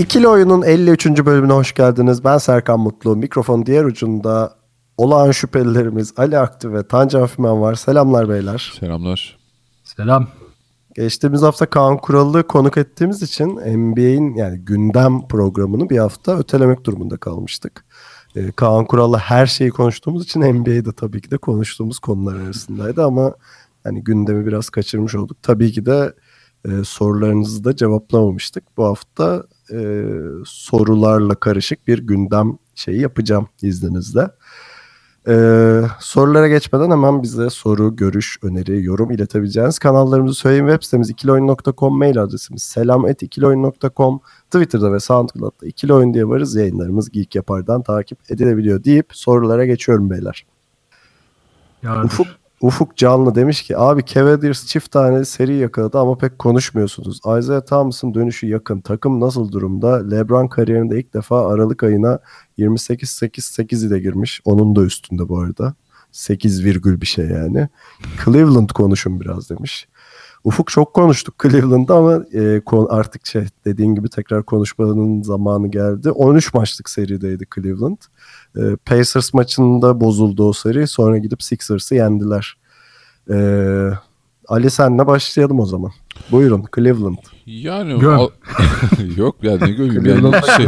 [0.00, 1.06] İkili Oyun'un 53.
[1.06, 2.24] bölümüne hoş geldiniz.
[2.24, 3.16] Ben Serkan Mutlu.
[3.16, 4.54] Mikrofon diğer ucunda
[4.96, 7.74] olağan şüphelilerimiz Ali Aktü ve Tancan Fümen var.
[7.74, 8.72] Selamlar beyler.
[8.80, 9.38] Selamlar.
[9.84, 10.28] Selam.
[10.94, 17.16] Geçtiğimiz hafta Kaan Kural'ı konuk ettiğimiz için NBA'in yani gündem programını bir hafta ötelemek durumunda
[17.16, 17.84] kalmıştık.
[18.36, 23.34] Ee, Kaan Kural'la her şeyi konuştuğumuz için NBA'de tabii ki de konuştuğumuz konular arasındaydı ama
[23.84, 25.36] hani gündemi biraz kaçırmış olduk.
[25.42, 26.14] Tabii ki de
[26.68, 28.64] e, sorularınızı da cevaplamamıştık.
[28.76, 30.04] Bu hafta e,
[30.44, 34.30] sorularla karışık bir gündem şeyi yapacağım izninizle.
[35.28, 40.66] Ee, sorulara geçmeden hemen bize soru, görüş, öneri, yorum iletebileceğiniz kanallarımızı söyleyeyim.
[40.66, 46.56] Web sitemiz ikiloyun.com, mail adresimiz selam.ikiloyun.com, Twitter'da ve SoundCloud'da ikili oyun diye varız.
[46.56, 50.46] Yayınlarımız Geek Yapar'dan takip edilebiliyor deyip sorulara geçiyorum beyler.
[51.82, 52.04] Yardır.
[52.04, 52.26] Ufuk,
[52.60, 57.16] Ufuk Canlı demiş ki abi Cavaliers çift tane seri yakaladı ama pek konuşmuyorsunuz.
[57.16, 58.80] Isaiah Thomas'ın dönüşü yakın.
[58.80, 60.08] Takım nasıl durumda?
[60.10, 62.18] LeBron kariyerinde ilk defa Aralık ayına
[62.58, 64.40] 28-8-8 ile girmiş.
[64.44, 65.74] Onun da üstünde bu arada.
[66.12, 67.68] 8 virgül bir şey yani.
[68.24, 69.88] Cleveland konuşun biraz demiş.
[70.44, 76.10] Ufuk çok konuştuk Cleveland'da ama e, artık şey dediğin gibi tekrar konuşmanın zamanı geldi.
[76.10, 77.98] 13 maçlık serideydi Cleveland.
[78.56, 80.86] E, Pacers maçında bozuldu o seri.
[80.86, 82.54] Sonra gidip Sixers'ı yendiler.
[83.30, 83.36] E,
[84.48, 85.90] Ali senle başlayalım o zaman.
[86.30, 87.16] Buyurun Cleveland.
[87.46, 88.18] Yani Göm.
[88.18, 88.28] al-
[89.16, 90.66] yok ya ne gömeyim yani şey,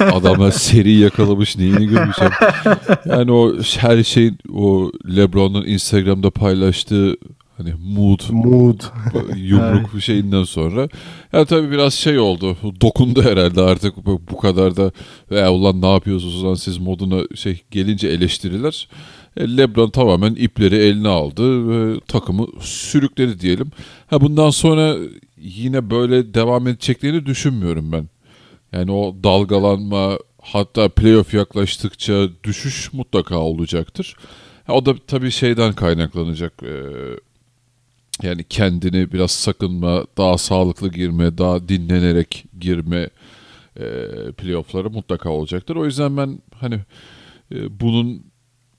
[0.12, 2.32] adamlar seri yakalamış neyini gömeceğim.
[3.04, 7.16] Yani o her şeyin o LeBron'un Instagram'da paylaştığı
[7.56, 8.80] hani mood Mood.
[9.36, 10.88] yumruk şeyinden sonra
[11.32, 14.92] ya tabii biraz şey oldu dokundu herhalde artık bu, kadar da
[15.30, 18.88] veya ulan ne yapıyorsunuz lan siz moduna şey gelince eleştiriler
[19.36, 23.70] E, Lebron tamamen ipleri eline aldı ve takımı sürükledi diyelim.
[24.06, 24.96] Ha bundan sonra
[25.36, 28.08] yine böyle devam edeceklerini düşünmüyorum ben.
[28.72, 34.16] Yani o dalgalanma hatta playoff yaklaştıkça düşüş mutlaka olacaktır.
[34.66, 36.52] Ha, o da tabii şeyden kaynaklanacak.
[36.62, 36.82] Ee,
[38.22, 43.10] yani kendini biraz sakınma, daha sağlıklı girme, daha dinlenerek girme
[43.76, 43.86] e,
[44.32, 45.76] playoff'ları mutlaka olacaktır.
[45.76, 46.74] O yüzden ben hani
[47.54, 48.22] e, bunun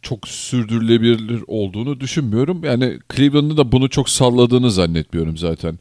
[0.01, 2.63] çok sürdürülebilir olduğunu düşünmüyorum.
[2.63, 5.79] Yani Cleveland'ın da bunu çok salladığını zannetmiyorum zaten.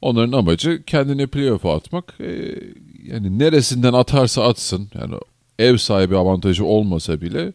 [0.00, 2.14] Onların amacı kendini playoff'a atmak.
[2.20, 2.54] E,
[3.04, 4.88] yani neresinden atarsa atsın.
[4.94, 5.14] Yani
[5.58, 7.52] ev sahibi avantajı olmasa bile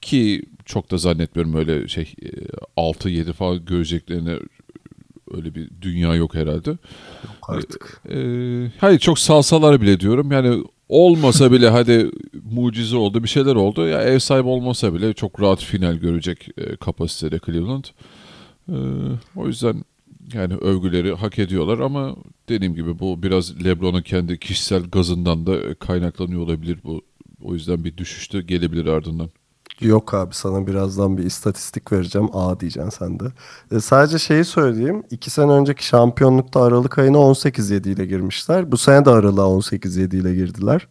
[0.00, 2.28] ki çok da zannetmiyorum öyle şey e,
[2.76, 4.38] 6-7 falan göreceklerini
[5.30, 6.78] öyle bir dünya yok herhalde.
[7.42, 8.02] Artık.
[8.10, 8.16] E,
[8.80, 10.32] hayır çok salsalar bile diyorum.
[10.32, 12.10] Yani olmasa bile hadi
[12.50, 13.86] mucize oldu bir şeyler oldu.
[13.86, 17.84] Ya ev sahibi olmasa bile çok rahat final görecek e, kapasitede Cleveland.
[18.68, 18.76] E,
[19.36, 19.84] o yüzden
[20.32, 22.16] yani övgüleri hak ediyorlar ama
[22.48, 27.02] dediğim gibi bu biraz LeBron'un kendi kişisel gazından da kaynaklanıyor olabilir bu.
[27.42, 29.30] O yüzden bir düşüşte gelebilir ardından.
[29.80, 32.28] Yok abi sana birazdan bir istatistik vereceğim.
[32.32, 33.24] A diyeceksin sen de.
[33.72, 35.02] E, sadece şeyi söyleyeyim.
[35.10, 38.72] İki sene önceki şampiyonlukta Aralık ayına 18-7 ile girmişler.
[38.72, 40.88] Bu sene de Aralık'a 18-7 ile girdiler.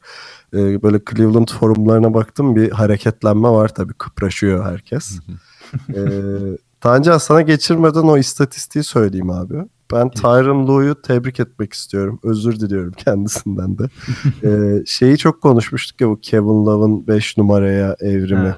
[0.53, 3.93] E, böyle Cleveland forumlarına baktım bir hareketlenme var tabii.
[3.93, 5.19] Kıpraşıyor herkes.
[5.95, 6.01] e,
[6.81, 9.55] Tancan sana geçirmeden o istatistiği söyleyeyim abi.
[9.91, 12.19] Ben Tyron Lue'yu tebrik etmek istiyorum.
[12.23, 13.83] Özür diliyorum kendisinden de.
[14.43, 18.55] e, şeyi çok konuşmuştuk ya bu Kevin Love'ın 5 numaraya evrimi.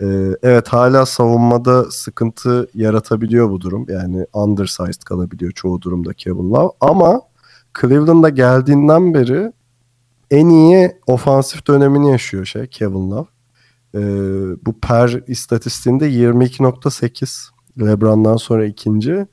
[0.00, 0.06] Ee,
[0.42, 3.86] evet hala savunmada sıkıntı yaratabiliyor bu durum.
[3.88, 6.72] Yani undersized kalabiliyor çoğu durumda Kevin Love.
[6.80, 7.20] Ama
[7.80, 9.52] Cleveland'a geldiğinden beri
[10.30, 13.26] en iyi ofansif dönemini yaşıyor şey Kevin Love.
[13.94, 14.00] Ee,
[14.66, 17.48] bu per istatistiğinde 22.8
[17.80, 19.26] LeBron'dan sonra ikinci.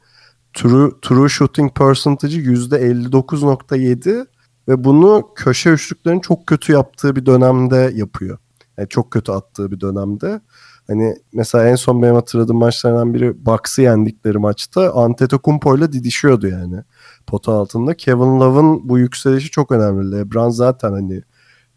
[0.54, 4.25] True, true shooting percentage'ı %59.7
[4.68, 8.38] ve bunu köşe üçlüklerin çok kötü yaptığı bir dönemde yapıyor.
[8.81, 10.42] Yani çok kötü attığı bir dönemde.
[10.88, 16.83] Hani mesela en son benim hatırladığım maçlardan biri Bucks'ı yendikleri maçta Antetokounmpo ile didişiyordu yani
[17.28, 17.94] pota altında.
[17.94, 20.12] Kevin Love'ın bu yükselişi çok önemli.
[20.12, 21.22] LeBron zaten hani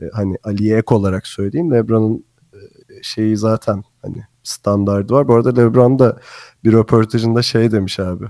[0.01, 1.73] e, hani Ali'ye ek olarak söyleyeyim.
[1.73, 2.59] LeBron'un e,
[3.03, 5.29] şeyi zaten hani standardı var.
[5.29, 6.19] Bu arada LeBron da
[6.65, 8.25] bir röportajında şey demiş abi.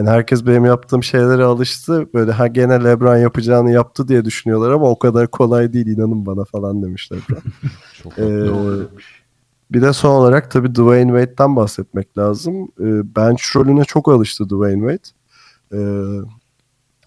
[0.00, 2.08] Yani herkes benim yaptığım şeylere alıştı.
[2.14, 6.44] Böyle ha gene LeBron yapacağını yaptı diye düşünüyorlar ama o kadar kolay değil inanın bana
[6.44, 7.42] falan demiş LeBron.
[8.02, 8.46] Çok Ee,
[9.70, 12.62] bir de son olarak tabii Dwayne Wade'den bahsetmek lazım.
[12.80, 15.08] Ee, bench rolüne çok alıştı Dwayne Wade.
[15.72, 16.20] Ee,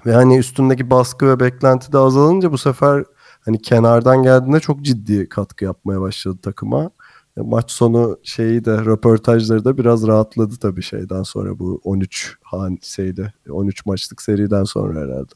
[0.05, 3.03] ve hani üstündeki baskı ve beklenti de azalınca bu sefer
[3.45, 6.89] hani kenardan geldiğinde çok ciddi katkı yapmaya başladı takıma.
[7.37, 12.77] E, Maç sonu şeyi de röportajları da biraz rahatladı tabii şeyden sonra bu 13 han
[12.81, 15.33] şeyde 13 maçlık seriden sonra herhalde.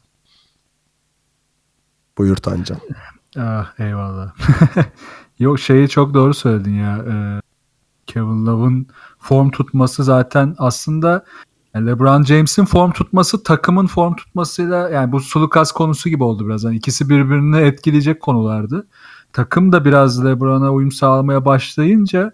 [2.18, 2.78] Buyur Tancan.
[3.36, 4.34] Ah, eyvallah.
[5.38, 6.96] Yok şeyi çok doğru söyledin ya.
[6.96, 7.40] Ee,
[8.06, 8.86] Kevin Love'ın
[9.18, 11.24] form tutması zaten aslında
[11.76, 16.64] LeBron James'in form tutması takımın form tutmasıyla yani bu Sulukas konusu gibi oldu biraz.
[16.64, 18.86] Yani ikisi birbirini etkileyecek konulardı.
[19.32, 22.32] Takım da biraz LeBron'a uyum sağlamaya başlayınca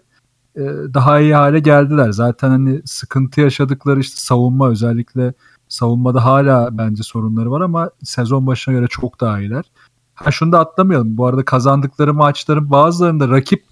[0.55, 0.61] e,
[0.93, 2.11] daha iyi hale geldiler.
[2.11, 5.33] Zaten hani sıkıntı yaşadıkları işte savunma özellikle
[5.69, 9.65] savunmada hala bence sorunları var ama sezon başına göre çok daha iyiler.
[10.15, 11.17] Ha şunu da atlamayalım.
[11.17, 13.63] Bu arada kazandıkları maçların bazılarında rakip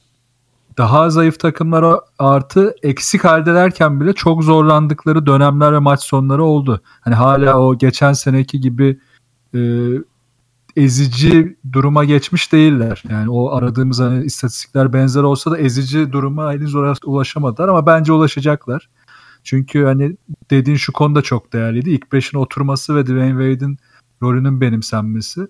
[0.78, 6.81] daha zayıf takımlara artı eksik haldelerken bile çok zorlandıkları dönemler ve maç sonları oldu.
[7.02, 9.00] Hani hala o geçen seneki gibi
[9.56, 9.60] e,
[10.75, 13.04] ezici duruma geçmiş değiller.
[13.10, 16.75] Yani o aradığımız hani istatistikler benzer olsa da ezici duruma henüz
[17.06, 18.90] ulaşamadılar ama bence ulaşacaklar.
[19.44, 20.18] Çünkü hani
[20.52, 21.90] dediğin şu konuda çok değerliydi.
[21.90, 23.78] İlk beşin oturması ve Dwayne Wade'in
[24.22, 25.48] rolünün benimsenmesi.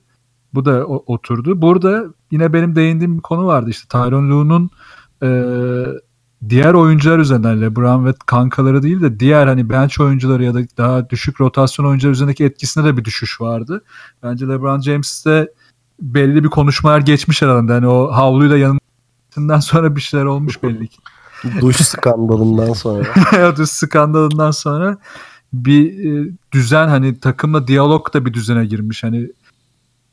[0.54, 1.62] Bu da o- oturdu.
[1.62, 3.70] Burada yine benim değindiğim bir konu vardı.
[3.70, 4.70] İşte Tyronn Lue'nun
[5.24, 5.28] e,
[6.50, 11.10] diğer oyuncular üzerinden LeBron ve kankaları değil de diğer hani bench oyuncuları ya da daha
[11.10, 13.84] düşük rotasyon oyuncular üzerindeki etkisinde de bir düşüş vardı.
[14.24, 15.52] Bence LeBron James'te
[16.02, 17.74] belli bir konuşmalar geçmiş aralarında.
[17.74, 20.98] Hani o havluyla yanından sonra bir şeyler olmuş belli ki.
[21.62, 23.04] Duş skandalından sonra.
[23.16, 24.98] Hayat skandalından sonra
[25.54, 29.04] bir e, düzen hani takımla diyalog da bir düzene girmiş.
[29.04, 29.30] Hani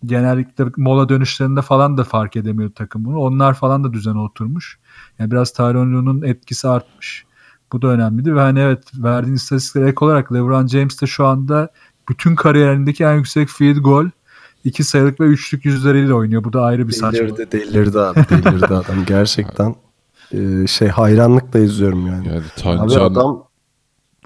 [0.04, 3.18] genellikle mola dönüşlerinde falan da fark edemiyor takım bunu.
[3.18, 4.78] Onlar falan da düzene oturmuş.
[5.18, 7.24] Yani biraz Tyronn Lue'nun etkisi artmış.
[7.72, 11.68] Bu da önemliydi ve hani evet verdiğin istatistiklere ek olarak LeBron James de şu anda
[12.08, 14.06] bütün kariyerindeki en yüksek field goal
[14.64, 16.44] iki sayılık ve üçlük yüzleriyle oynuyor.
[16.44, 17.38] Bu da ayrı bir saçmalık.
[17.38, 19.74] delirdi delirdi abi delirdi adam gerçekten.
[20.34, 22.28] Ee, şey hayranlıkla izliyorum yani.
[22.28, 23.44] Yani Abi adam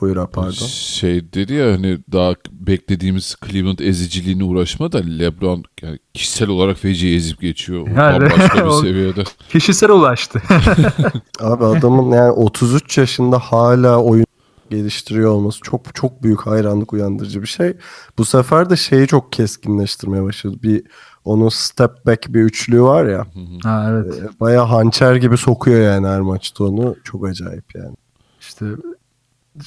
[0.01, 0.67] buyur abi pardon.
[0.67, 7.15] şey dedi ya hani daha beklediğimiz Cleveland eziciliğine uğraşma da LeBron yani kişisel olarak feci
[7.15, 7.89] ezip geçiyor.
[7.97, 9.25] Yani- Bambaşka bir seviyede.
[9.49, 10.43] Kişisel ulaştı.
[11.41, 14.27] Abi adamın yani 33 yaşında hala oyun
[14.71, 17.77] geliştiriyor olması çok çok büyük hayranlık uyandırıcı bir şey.
[18.19, 20.57] Bu sefer de şeyi çok keskinleştirmeye başladı.
[20.63, 20.83] Bir
[21.25, 23.27] onun step back bir üçlüğü var ya.
[23.63, 24.41] ha evet.
[24.41, 26.97] Baya hançer gibi sokuyor yani her maçta onu.
[27.05, 27.97] Çok acayip yani.
[28.41, 28.67] İşte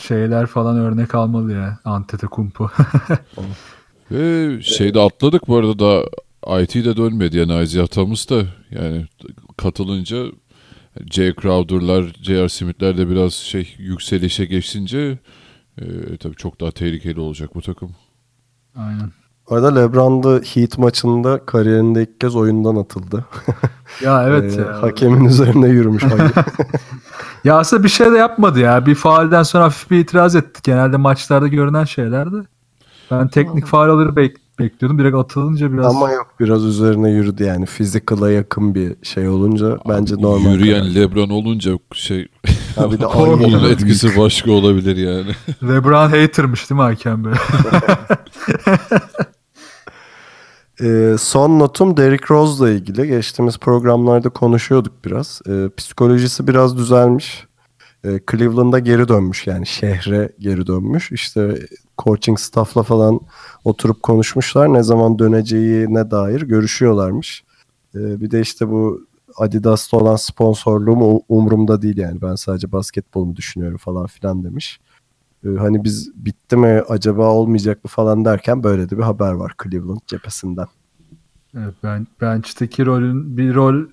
[0.01, 1.79] şeyler falan örnek almalı ya.
[1.85, 2.69] Antetokounmpo.
[4.11, 6.03] Ve şeyde atladık bu arada da
[6.61, 9.05] IT'de dönmedi yani Isaiah Thomas da yani
[9.57, 10.25] katılınca
[11.11, 12.49] Jay Crowder'lar, J.R.
[12.49, 15.17] Smith'ler de biraz şey yükselişe geçince
[15.81, 17.91] e, tabii çok daha tehlikeli olacak bu takım.
[18.75, 19.11] Aynen.
[19.49, 23.25] Bu arada LeBron da Heat maçında kariyerinde ilk kez oyundan atıldı.
[24.03, 24.81] Ya evet Ee, ya.
[24.81, 26.03] Hakemin üzerine yürümüş.
[27.47, 28.85] Ya aslında bir şey de yapmadı ya.
[28.85, 30.61] Bir faalden sonra hafif bir itiraz etti.
[30.63, 32.35] Genelde maçlarda görünen şeylerdi.
[33.11, 34.99] Ben teknik faal alır bek- bekliyordum.
[34.99, 37.65] Direkt atılınca biraz Ama yok biraz üzerine yürüdü yani.
[37.65, 40.51] Physical'a yakın bir şey olunca bence normal.
[40.51, 40.95] Yürüyen karar.
[40.95, 42.27] LeBron olunca şey
[42.77, 43.05] Abi de
[43.45, 45.31] onun etkisi başka olabilir yani.
[45.73, 47.29] LeBron hatermış değil mi hakem be?
[50.81, 53.07] Ee, son notum Derrick Rose'la ilgili.
[53.07, 55.41] Geçtiğimiz programlarda konuşuyorduk biraz.
[55.49, 57.47] Ee, psikolojisi biraz düzelmiş.
[58.05, 61.11] Ee, Cleveland'a geri dönmüş yani şehre geri dönmüş.
[61.11, 61.59] İşte
[61.97, 63.19] coaching staff'la falan
[63.63, 64.73] oturup konuşmuşlar.
[64.73, 67.43] Ne zaman döneceğine dair görüşüyorlarmış.
[67.95, 69.01] Ee, bir de işte bu
[69.37, 72.21] Adidas'ta olan sponsorluğum umurumda değil yani.
[72.21, 74.79] Ben sadece basketbolumu düşünüyorum falan filan demiş.
[75.47, 79.53] Ee, hani biz bitti mi acaba olmayacak mı falan derken böyle de bir haber var
[79.63, 80.67] Cleveland cephesinden.
[81.57, 83.85] evet, ben bench'teki rolün bir rol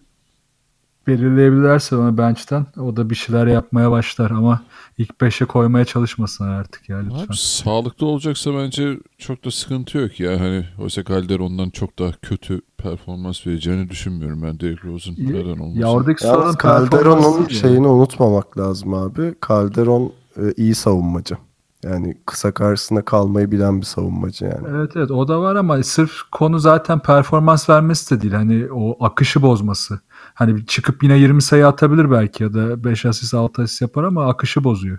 [1.07, 4.63] belirleyebilirlerse ona bench'ten o da bir şeyler yapmaya başlar ama
[4.99, 7.25] ilk 5'e koymaya çalışmasın artık ya lütfen.
[7.25, 10.41] Abi, sağlıklı olacaksa bence çok da sıkıntı yok ya.
[10.41, 15.81] Hani Jose Calderon'dan çok daha kötü performans vereceğini düşünmüyorum ben Derrick Rose'un neden olmasın.
[15.81, 19.35] Ya oradaki sorun Calderon'un şeyini unutmamak lazım abi.
[19.49, 21.37] Calderon e, iyi savunmacı.
[21.85, 24.67] Yani kısa karşısında kalmayı bilen bir savunmacı yani.
[24.71, 28.33] Evet evet o da var ama sırf konu zaten performans vermesi de değil.
[28.35, 30.01] Hani o akışı bozması.
[30.35, 34.27] Hani çıkıp yine 20 sayı atabilir belki ya da 5 asist 6 asist yapar ama
[34.27, 34.99] akışı bozuyor.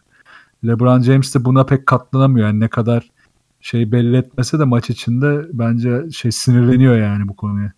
[0.65, 2.47] LeBron James de buna pek katlanamıyor.
[2.47, 3.11] Yani ne kadar
[3.61, 7.73] şey belli etmese de maç içinde bence şey sinirleniyor yani bu konuya.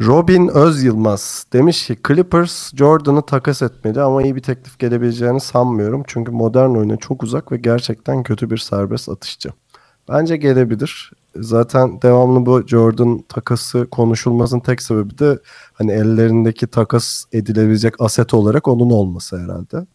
[0.00, 6.02] Robin Öz Yılmaz demiş ki Clippers Jordan'ı takas etmeli ama iyi bir teklif gelebileceğini sanmıyorum.
[6.06, 9.50] Çünkü modern oyuna çok uzak ve gerçekten kötü bir serbest atışçı.
[10.08, 11.12] Bence gelebilir.
[11.36, 15.38] Zaten devamlı bu Jordan takası konuşulmasının tek sebebi de
[15.72, 19.86] hani ellerindeki takas edilebilecek aset olarak onun olması herhalde.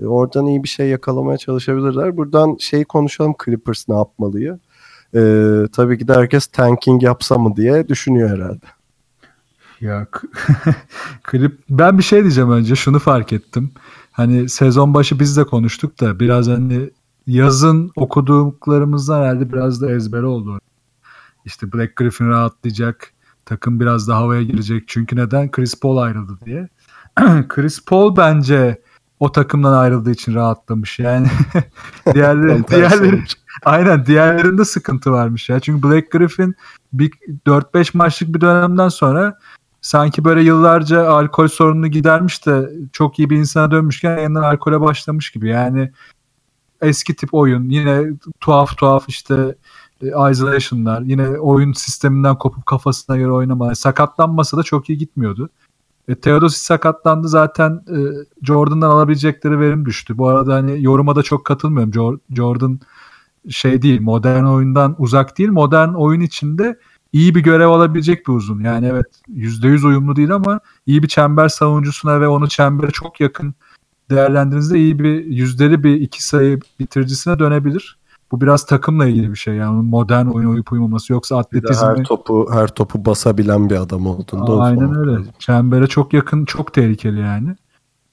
[0.00, 2.16] E, oradan iyi bir şey yakalamaya çalışabilirler.
[2.16, 4.58] Buradan şeyi konuşalım Clippers ne yapmalıyı.
[5.14, 5.20] E,
[5.72, 8.79] tabii ki de herkes tanking yapsa mı diye düşünüyor herhalde.
[9.80, 10.06] Ya
[11.22, 13.72] klip ben bir şey diyeceğim önce şunu fark ettim.
[14.12, 16.90] Hani sezon başı biz de konuştuk da biraz hani
[17.26, 20.60] yazın okuduklarımızdan herhalde biraz da ezbere oldu.
[21.44, 23.12] İşte Black Griffin rahatlayacak.
[23.44, 24.84] Takım biraz da havaya girecek.
[24.86, 25.50] Çünkü neden?
[25.50, 26.68] Chris Paul ayrıldı diye.
[27.48, 28.82] Chris Paul bence
[29.20, 30.98] o takımdan ayrıldığı için rahatlamış.
[30.98, 31.26] Yani
[32.14, 33.24] diğerleri, diğerleri
[33.64, 35.60] aynen diğerlerinde sıkıntı varmış ya.
[35.60, 36.54] Çünkü Black Griffin
[36.92, 37.10] bir
[37.46, 39.38] 4-5 maçlık bir dönemden sonra
[39.80, 45.30] sanki böyle yıllarca alkol sorununu gidermiş de çok iyi bir insana dönmüşken yeniden alkole başlamış
[45.30, 45.48] gibi.
[45.48, 45.90] Yani
[46.82, 48.04] eski tip oyun yine
[48.40, 49.54] tuhaf tuhaf işte
[50.02, 53.74] e, isolation'lar yine oyun sisteminden kopup kafasına göre oynama.
[53.74, 55.50] Sakatlanmasa da çok iyi gitmiyordu.
[56.08, 57.98] E, Theodosis sakatlandı zaten e,
[58.42, 60.18] Jordan'dan alabilecekleri verim düştü.
[60.18, 62.20] Bu arada hani yoruma da çok katılmıyorum.
[62.30, 62.80] Jordan
[63.48, 66.78] şey değil modern oyundan uzak değil modern oyun içinde
[67.12, 68.60] iyi bir görev alabilecek bir uzun.
[68.60, 73.54] Yani evet %100 uyumlu değil ama iyi bir çember savunucusuna ve onu çembere çok yakın
[74.10, 78.00] değerlendirdiğinizde iyi bir yüzdeli bir iki sayı bitiricisine dönebilir.
[78.32, 82.48] Bu biraz takımla ilgili bir şey yani modern oyun uyup uyumaması yoksa atletizm her topu
[82.52, 85.12] her topu basabilen bir adam olduğunda Aynen öyle.
[85.12, 85.32] Lazım.
[85.38, 87.56] Çembere çok yakın, çok tehlikeli yani.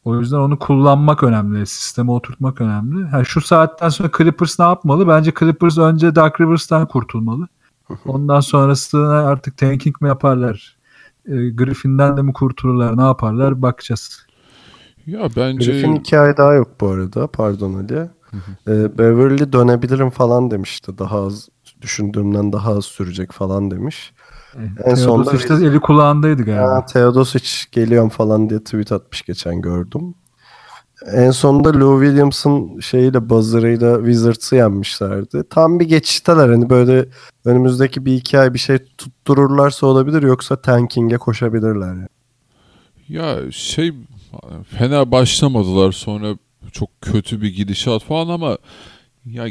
[0.06, 3.06] O yüzden onu kullanmak önemli, sisteme oturtmak önemli.
[3.06, 5.08] Ha, şu saatten sonra Clippers ne yapmalı?
[5.08, 7.48] Bence Clippers önce Dark Rivers'tan kurtulmalı.
[8.06, 10.78] Ondan sonrasında artık tanking mi yaparlar?
[11.26, 12.98] E, Griffin'den de mi kurtulurlar?
[12.98, 13.62] Ne yaparlar?
[13.62, 14.28] Bakacağız.
[15.06, 15.72] Ya bence...
[15.72, 17.28] Griffin iki ay daha yok bu arada.
[17.28, 18.10] Pardon Ali.
[18.68, 20.98] Ee, Beverly dönebilirim falan demişti.
[20.98, 21.50] Daha az
[21.82, 24.14] düşündüğümden daha az sürecek falan demiş.
[24.86, 26.76] En sonunda işte eli kulağındaydı galiba.
[26.76, 30.16] Ha, Theodosic geliyorum falan diye tweet atmış geçen gördüm.
[31.06, 35.44] En sonunda Lou Williams'ın şeyiyle buzzer'ıyla Wizards'ı yenmişlerdi.
[35.50, 36.50] Tam bir geçişteler.
[36.50, 37.06] Hani böyle
[37.46, 41.88] önümüzdeki bir iki ay bir şey tuttururlarsa olabilir yoksa tanking'e koşabilirler.
[41.88, 42.08] Yani.
[43.10, 43.94] Ya şey
[44.78, 46.38] fena başlamadılar sonra
[46.72, 48.58] çok kötü bir gidişat falan ama
[49.26, 49.48] ya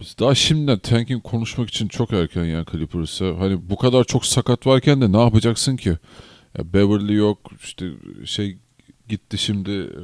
[0.00, 3.38] biz daha şimdiden tanking konuşmak için çok erken yani Clippers'a.
[3.38, 5.98] Hani bu kadar çok sakat varken de ne yapacaksın ki?
[6.58, 7.90] Ya Beverly yok işte
[8.24, 8.58] şey
[9.08, 10.02] gitti şimdi e,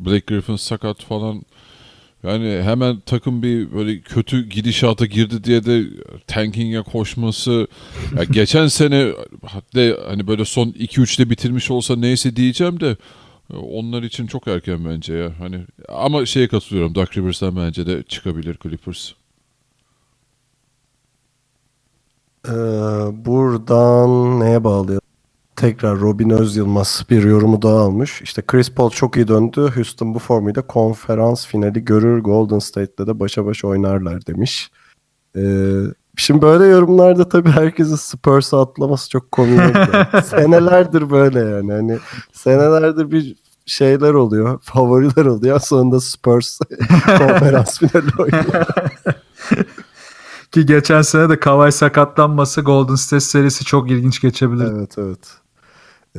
[0.00, 1.42] Blake Griffin sakat falan.
[2.22, 5.84] Yani hemen takım bir böyle kötü gidişata girdi diye de
[6.26, 7.66] tanking'e koşması.
[8.16, 9.12] Ya geçen sene
[9.46, 12.96] hatta hani böyle son 2-3'te bitirmiş olsa neyse diyeceğim de
[13.54, 15.32] onlar için çok erken bence ya.
[15.38, 16.94] Hani ama şeye katılıyorum.
[16.94, 19.12] Duck Rivers'tan bence de çıkabilir Clippers.
[22.48, 22.52] Ee,
[23.26, 25.05] buradan neye bağlayalım?
[25.56, 28.22] Tekrar Robin Öz Yılmaz bir yorumu daha almış.
[28.22, 29.70] İşte Chris Paul çok iyi döndü.
[29.74, 32.18] Houston bu formuyla konferans finali görür.
[32.18, 34.70] Golden State'de de başa baş oynarlar demiş.
[35.36, 35.40] Ee,
[36.16, 39.60] şimdi böyle yorumlarda tabii herkesin Spurs'a atlaması çok komik.
[40.24, 41.72] senelerdir böyle yani.
[41.72, 41.98] Hani
[42.32, 43.36] senelerdir bir
[43.66, 44.58] şeyler oluyor.
[44.62, 45.60] Favoriler oluyor.
[45.60, 46.58] Sonunda Spurs
[47.18, 48.66] konferans finali oynuyor.
[50.52, 54.72] Ki geçen sene de Kawhi sakatlanması Golden State serisi çok ilginç geçebilir.
[54.72, 55.45] Evet evet.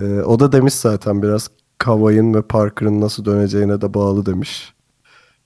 [0.01, 4.74] Ee, o da demiş zaten biraz Kawhi'nin ve Parker'ın nasıl döneceğine de bağlı demiş.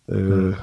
[0.09, 0.55] Ee, evet.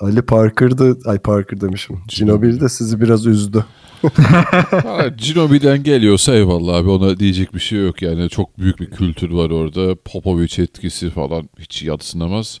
[0.00, 1.98] Ali Parker'dı, ay Parker demişim.
[2.08, 3.64] Ginobili de sizi biraz üzdü.
[5.16, 9.50] Ginobili'den geliyorsa eyvallah abi ona diyecek bir şey yok yani çok büyük bir kültür var
[9.50, 12.60] orada Popovic etkisi falan hiç yadsınamaz.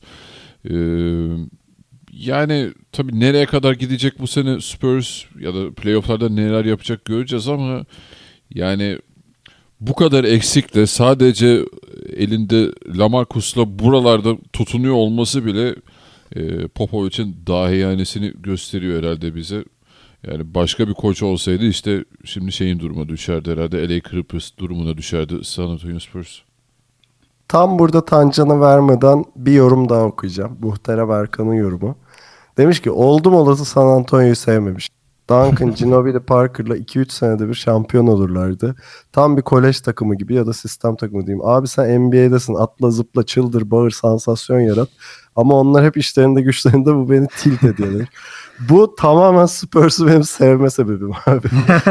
[0.70, 0.74] Ee,
[2.12, 7.84] yani tabii nereye kadar gidecek bu sene Spurs ya da playofflarda neler yapacak göreceğiz ama
[8.54, 8.98] yani
[9.80, 11.64] bu kadar eksikle sadece
[12.16, 15.74] elinde Lamarcus'la buralarda tutunuyor olması bile
[16.36, 19.64] e, Popovic'in dahiyanesini gösteriyor herhalde bize.
[20.26, 23.88] Yani başka bir koç olsaydı işte şimdi şeyin duruma düşerdi herhalde.
[23.88, 26.38] LA Clippers durumuna düşerdi San Antonio Spurs.
[27.48, 30.58] Tam burada tancanı vermeden bir yorum daha okuyacağım.
[30.60, 31.96] Muhterem Erkan'ın yorumu.
[32.56, 34.90] Demiş ki oldum olası San Antonio'yu sevmemiş.
[35.30, 38.74] Duncan, Ginobili, Parker'la 2-3 senede bir şampiyon olurlardı.
[39.12, 41.46] Tam bir kolej takımı gibi ya da sistem takımı diyeyim.
[41.46, 44.88] Abi sen NBA'desin atla zıpla çıldır bağır sansasyon yarat.
[45.36, 48.08] Ama onlar hep işlerinde güçlerinde bu beni tilt ediyorlar.
[48.68, 51.48] bu tamamen Spurs'u benim sevme sebebim abi.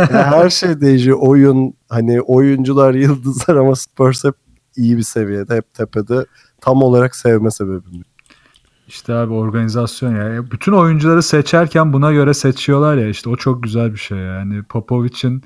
[0.10, 1.18] Her şey değişiyor.
[1.22, 4.36] Oyun hani oyuncular yıldızlar ama Spurs hep
[4.76, 6.26] iyi bir seviyede hep tepede.
[6.62, 8.04] Tam olarak sevme sebebim.
[8.90, 10.52] İşte abi organizasyon ya.
[10.52, 14.64] Bütün oyuncuları seçerken buna göre seçiyorlar ya işte o çok güzel bir şey yani.
[14.64, 15.44] Popovic'in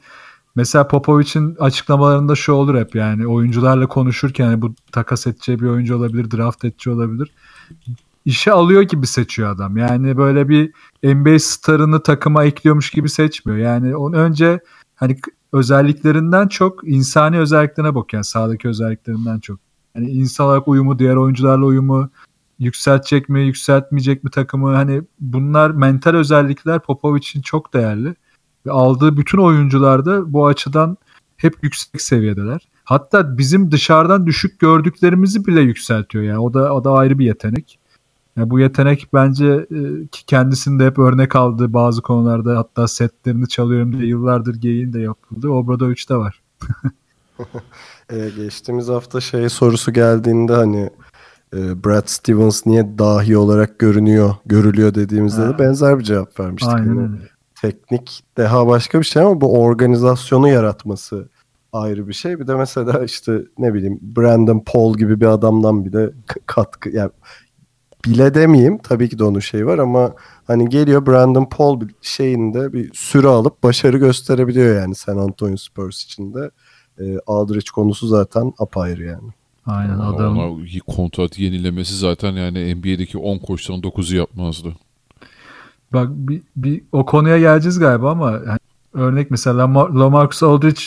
[0.55, 5.97] mesela Popovic'in açıklamalarında şu olur hep yani oyuncularla konuşurken yani bu takas edeceği bir oyuncu
[5.97, 7.31] olabilir, draft edeceği olabilir.
[8.25, 9.77] İşe alıyor gibi seçiyor adam.
[9.77, 10.71] Yani böyle bir
[11.03, 13.59] NBA starını takıma ekliyormuş gibi seçmiyor.
[13.59, 14.59] Yani onun önce
[14.95, 15.17] hani
[15.53, 18.17] özelliklerinden çok insani özelliklerine bakıyor.
[18.17, 19.59] Yani sahadaki özelliklerinden çok.
[19.95, 22.09] Yani insan olarak uyumu, diğer oyuncularla uyumu,
[22.63, 28.15] yükseltecek mi, yükseltmeyecek mi takımı hani bunlar mental özellikler Popov için çok değerli.
[28.65, 30.97] Ve aldığı bütün oyuncularda bu açıdan
[31.37, 32.67] hep yüksek seviyedeler.
[32.83, 36.39] Hatta bizim dışarıdan düşük gördüklerimizi bile yükseltiyor yani.
[36.39, 37.79] O da o da ayrı bir yetenek.
[38.37, 39.77] Yani bu yetenek bence e,
[40.27, 45.49] kendisinde hep örnek aldığı bazı konularda hatta setlerini çalıyorum diye yıllardır geyiğin de yapıldı.
[45.49, 46.41] Obradoviç'te var.
[48.09, 50.89] ee, geçtiğimiz hafta şey sorusu geldiğinde hani e,
[51.55, 55.53] Brad Stevens niye dahi olarak görünüyor, görülüyor dediğimizde ha.
[55.53, 56.73] de benzer bir cevap vermiştik.
[56.73, 57.17] Aynen yani.
[57.61, 61.29] Teknik deha başka bir şey ama bu organizasyonu yaratması
[61.73, 62.39] ayrı bir şey.
[62.39, 66.09] Bir de mesela işte ne bileyim Brandon Paul gibi bir adamdan bile
[66.45, 67.11] katkı yani
[68.05, 70.13] bile demeyeyim tabii ki de onun şeyi var ama
[70.47, 76.51] hani geliyor Brandon Paul şeyinde bir süre alıp başarı gösterebiliyor yani San Antonio Spurs içinde.
[76.99, 79.29] E, Aldridge konusu zaten apayrı yani.
[79.65, 80.37] Aynen adam.
[80.37, 84.73] Ona kontrat yenilemesi zaten yani NBA'deki 10 koçtan 9'u yapmazdı.
[85.93, 88.59] Bak bir, bir o konuya geleceğiz galiba ama yani
[88.93, 90.81] örnek mesela Lamar, Lamarcus Aldridge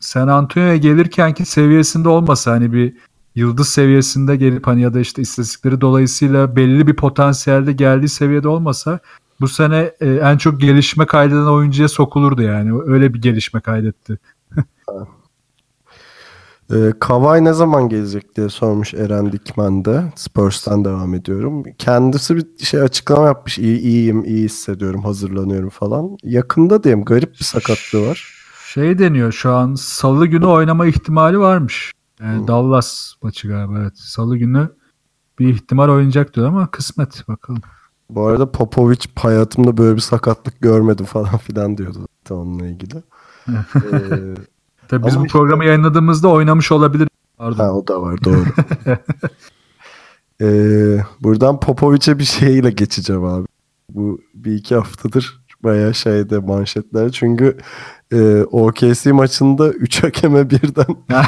[0.00, 2.94] San Antonio'ya gelirken ki seviyesinde olmasa hani bir
[3.34, 8.98] yıldız seviyesinde gelip hani ya da işte istatistikleri dolayısıyla belli bir potansiyelde geldiği seviyede olmasa
[9.40, 12.82] bu sene e, en çok gelişme kaydeden oyuncuya sokulurdu yani.
[12.86, 14.18] Öyle bir gelişme kaydetti.
[16.74, 20.12] E, Kavay ne zaman gelecek diye sormuş Eren Dikmen de.
[20.16, 21.64] Spurs'tan devam ediyorum.
[21.78, 23.58] Kendisi bir şey açıklama yapmış.
[23.58, 26.16] İyi, iyiyim, iyi hissediyorum, hazırlanıyorum falan.
[26.22, 28.34] Yakında diyeyim garip bir sakatlığı var.
[28.66, 31.92] Şey deniyor şu an salı günü oynama ihtimali varmış.
[32.20, 32.48] Yani hmm.
[32.48, 33.98] Dallas maçı galiba evet.
[33.98, 34.68] Salı günü
[35.38, 37.62] bir ihtimal oynayacak diyor ama kısmet bakalım.
[38.10, 43.02] Bu arada Popovic hayatımda böyle bir sakatlık görmedim falan filan diyordu onunla ilgili.
[43.48, 43.54] ee,
[44.88, 45.38] Tabii biz Ama bu işte...
[45.38, 47.08] programı yayınladığımızda oynamış olabilir.
[47.38, 47.64] Pardon.
[47.64, 48.44] Ha o da var doğru.
[50.40, 53.46] ee, buradan Popovic'e bir şeyle geçeceğim abi.
[53.90, 57.10] Bu bir iki haftadır bayağı şeyde manşetler.
[57.10, 57.58] Çünkü
[58.12, 60.96] e, OKC maçında 3 hakeme birden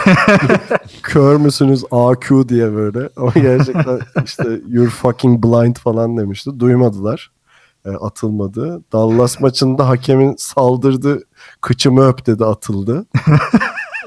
[1.03, 3.09] kör müsünüz AQ diye böyle.
[3.17, 6.61] Ama gerçekten işte you're fucking blind falan demişti.
[6.61, 7.31] Duymadılar.
[7.85, 8.83] E, atılmadı.
[8.93, 11.21] Dallas maçında hakemin saldırdı
[11.61, 13.07] kıçımı öp dedi atıldı.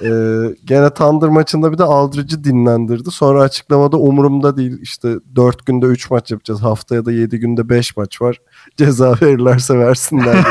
[0.04, 3.12] ee, gene Thunder maçında bir de Aldridge'i dinlendirdi.
[3.12, 6.62] Sonra açıklamada umurumda değil işte 4 günde 3 maç yapacağız.
[6.62, 8.41] Haftaya da 7 günde 5 maç var.
[8.78, 10.36] Ceza verirlerse versinler.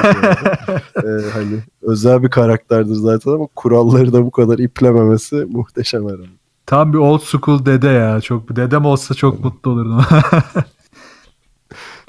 [0.97, 6.39] ee, hani özel bir karakterdir zaten ama kuralları da bu kadar iplememesi muhteşem herhalde.
[6.67, 8.21] Tam bir old school dede ya.
[8.21, 10.05] Çok dedem olsa çok mutlu olurdum.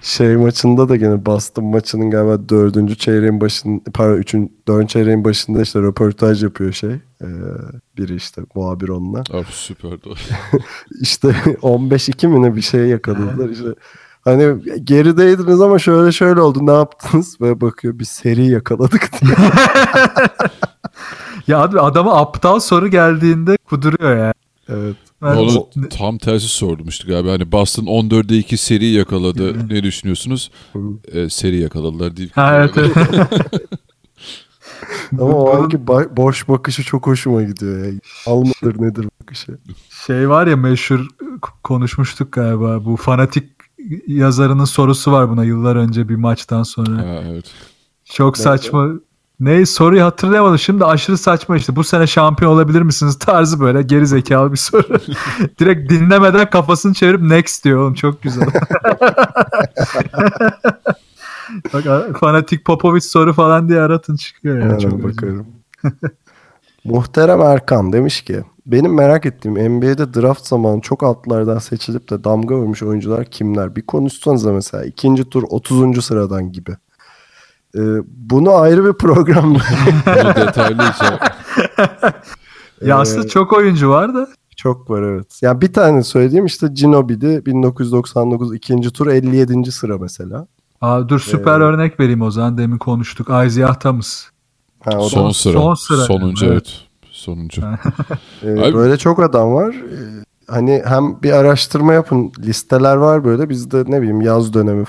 [0.01, 5.61] Şey maçında da gene Boston maçının galiba dördüncü çeyreğin başın pardon üçün dördüncü çeyreğin başında
[5.61, 7.27] işte röportaj yapıyor şey ee,
[7.97, 9.19] biri işte muhabir onunla.
[9.19, 10.09] Abi süperdi.
[11.01, 13.67] işte 15-2 mi ne bir şey yakaladılar işte.
[14.21, 17.41] Hani gerideydiniz ama şöyle şöyle oldu ne yaptınız?
[17.41, 19.31] Ve bakıyor bir seri yakaladık diye.
[21.47, 24.33] ya abi adama aptal soru geldiğinde kuduruyor ya.
[24.69, 24.95] Evet.
[25.21, 27.31] Ben Onu tam tersi sordum işte galiba.
[27.31, 29.69] Hani Boston 14'de 2 seri yakaladı.
[29.69, 30.51] ne düşünüyorsunuz?
[31.11, 32.31] Ee, seri yakaladılar değil.
[32.35, 32.93] Ha, evet, evet.
[35.19, 37.99] Ama o anki ba- boş bakışı çok hoşuma gidiyor ya.
[38.25, 39.57] Al mıdır nedir bakışı.
[40.05, 41.07] Şey var ya meşhur
[41.63, 42.85] konuşmuştuk galiba.
[42.85, 43.49] Bu fanatik
[44.07, 46.97] yazarının sorusu var buna yıllar önce bir maçtan sonra.
[46.97, 47.45] Ha, evet.
[48.05, 48.89] Çok saçma.
[49.39, 50.59] Ne soruyu hatırlayamadım.
[50.59, 51.75] Şimdi aşırı saçma işte.
[51.75, 53.19] Bu sene şampiyon olabilir misiniz?
[53.19, 54.83] Tarzı böyle geri zekalı bir soru.
[55.59, 57.93] Direkt dinlemeden kafasını çevirip next diyor oğlum.
[57.93, 58.47] Çok güzel.
[61.73, 61.83] Bak
[62.19, 64.65] fanatik Popovic soru falan diye aratın çıkıyor ya.
[64.65, 65.47] Yani çok bakarım.
[66.83, 72.55] Muhterem Erkan demiş ki benim merak ettiğim NBA'de draft zamanı çok altlardan seçilip de damga
[72.55, 73.75] vurmuş oyuncular kimler?
[73.75, 76.05] Bir konuşsanıza mesela ikinci tur 30.
[76.05, 76.71] sıradan gibi.
[77.75, 79.53] Ee, bunu ayrı bir program.
[80.05, 81.19] Bunu detaylıca
[82.81, 84.27] Ya Ee, aslında çok oyuncu var da.
[84.55, 85.39] Çok var evet.
[85.41, 89.71] Yani bir tane söyleyeyim işte Ginobili 1999 ikinci tur 57.
[89.71, 90.47] sıra mesela.
[90.81, 92.57] Aa, dur süper Ee, örnek vereyim o zaman.
[92.57, 93.27] Demin konuştuk.
[93.45, 94.25] Isaiah Thomas.
[94.85, 95.53] Ha, o da- son sıra.
[95.53, 96.81] son sıra Sonuncu yani, evet.
[97.11, 97.61] Sonuncu.
[98.43, 99.69] Ee, Abi- böyle çok adam var.
[99.73, 102.31] Ee, hani hem bir araştırma yapın.
[102.39, 103.49] Listeler var böyle.
[103.49, 104.85] Biz de ne bileyim yaz dönemi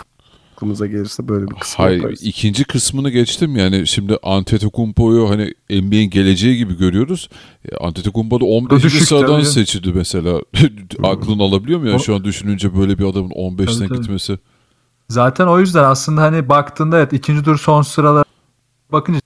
[0.60, 2.22] aklımıza gelirse böyle bir kısmı Hayır yaparız.
[2.22, 7.28] ikinci kısmını geçtim yani şimdi Antetokounmpo'yu hani NBA'in geleceği gibi görüyoruz.
[7.72, 8.84] E, Antetokounmpo da 15.
[8.84, 9.44] düşük sıradan tabii.
[9.46, 10.40] seçildi mesela.
[11.02, 13.98] Aklını alabiliyor mu ya O- şu an düşününce böyle bir adamın 15'ten Tabii, tabii.
[14.00, 14.38] gitmesi?
[15.08, 18.24] Zaten o yüzden aslında hani baktığında evet ikinci tur son sıralar
[18.92, 19.20] bakınca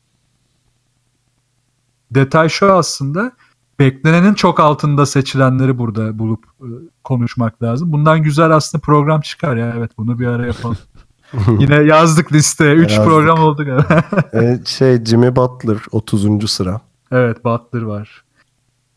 [2.11, 3.33] detay şu aslında
[3.79, 6.69] beklenenin çok altında seçilenleri burada bulup e,
[7.05, 7.93] konuşmak lazım.
[7.93, 9.75] Bundan güzel aslında program çıkar ya.
[9.79, 10.77] Evet bunu bir ara yapalım.
[11.59, 12.75] Yine yazdık listeye.
[12.75, 13.05] 3 Yazdık.
[13.09, 14.03] program oldu galiba.
[14.35, 16.51] Ee, şey Jimmy Butler 30.
[16.51, 16.81] sıra.
[17.13, 18.25] evet Butler var.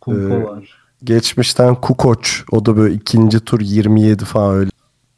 [0.02, 0.70] Kumpo Ee, var.
[1.04, 2.30] Geçmişten Kukoc.
[2.52, 4.70] O da böyle ikinci tur 27 falan öyle.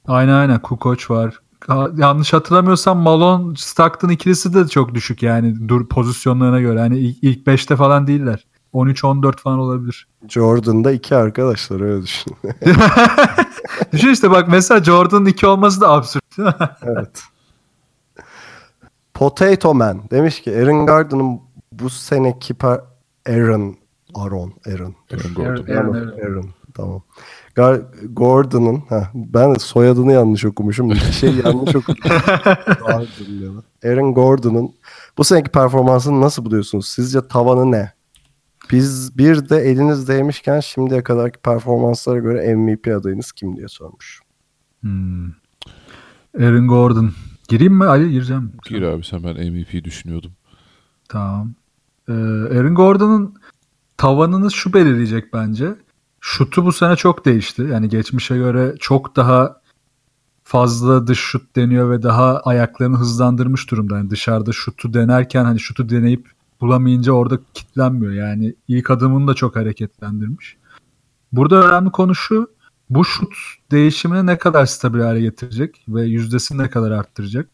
[0.07, 1.33] Aynen aynen Kukoc var.
[1.67, 6.79] Ha- Yanlış hatırlamıyorsam Malone Stockton ikilisi de çok düşük yani dur pozisyonlarına göre.
[6.79, 8.45] Hani ilk 5'te falan değiller.
[8.73, 10.07] 13-14 falan olabilir.
[10.27, 12.35] Jordan'da iki arkadaşlar öyle düşün.
[13.91, 16.37] Düşün işte bak mesela Jordan'ın 2 olması da absürt.
[16.37, 16.69] değil mi?
[16.83, 17.21] evet.
[19.13, 21.39] Potato Man demiş ki Aaron Gordon'ın
[21.71, 22.79] bu seneki per...
[23.29, 23.75] Aaron
[24.15, 24.95] Aaron Aaron.
[25.13, 25.45] Aaron Gordon.
[25.73, 26.17] Aaron, Aaron, Aaron.
[26.25, 26.49] Aaron.
[26.73, 27.01] Tamam.
[27.55, 30.89] Gar- Gordon'ın ben soyadını yanlış okumuşum.
[30.89, 32.11] Bir şey yanlış okumuşum.
[33.85, 34.71] Aaron Gordon'ın
[35.17, 36.87] bu seneki performansını nasıl buluyorsunuz?
[36.87, 37.91] Sizce tavanı ne?
[38.71, 44.21] Biz bir de elinizdeymişken şimdiye kadarki performanslara göre MVP adayınız kim diye sormuş.
[44.81, 45.27] Hmm.
[46.39, 47.11] Aaron Gordon.
[47.47, 48.11] Gireyim mi Ali?
[48.11, 48.51] Gireceğim.
[48.65, 50.31] Gir abi sen ben MVP düşünüyordum.
[51.09, 51.53] Tamam.
[52.07, 53.35] Ee, Aaron Gordon'ın
[53.97, 55.75] tavanını şu belirleyecek bence.
[56.19, 57.61] Şutu bu sene çok değişti.
[57.71, 59.61] Yani geçmişe göre çok daha
[60.43, 63.97] fazla dış şut deniyor ve daha ayaklarını hızlandırmış durumda.
[63.97, 68.13] Yani dışarıda şutu denerken hani şutu deneyip bulamayınca orada kitlenmiyor.
[68.13, 70.57] Yani ilk adımını da çok hareketlendirmiş.
[71.31, 72.51] Burada önemli konu şu.
[72.89, 73.33] Bu şut
[73.71, 77.49] değişimini ne kadar stabil hale getirecek ve yüzdesini ne kadar arttıracak.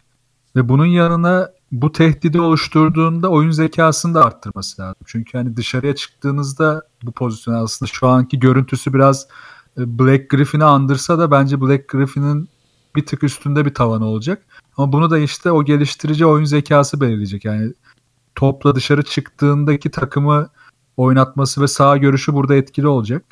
[0.55, 5.01] Ve bunun yanına bu tehdidi oluşturduğunda oyun zekasını da arttırması lazım.
[5.05, 9.27] Çünkü hani dışarıya çıktığınızda bu pozisyon aslında şu anki görüntüsü biraz
[9.77, 12.49] e, Black Griffin'i andırsa da bence Black Griffin'in
[12.95, 14.45] bir tık üstünde bir tavanı olacak.
[14.77, 17.45] Ama bunu da işte o geliştirici oyun zekası belirleyecek.
[17.45, 17.73] Yani
[18.35, 20.49] topla dışarı çıktığındaki takımı
[20.97, 23.25] oynatması ve sağ görüşü burada etkili olacak.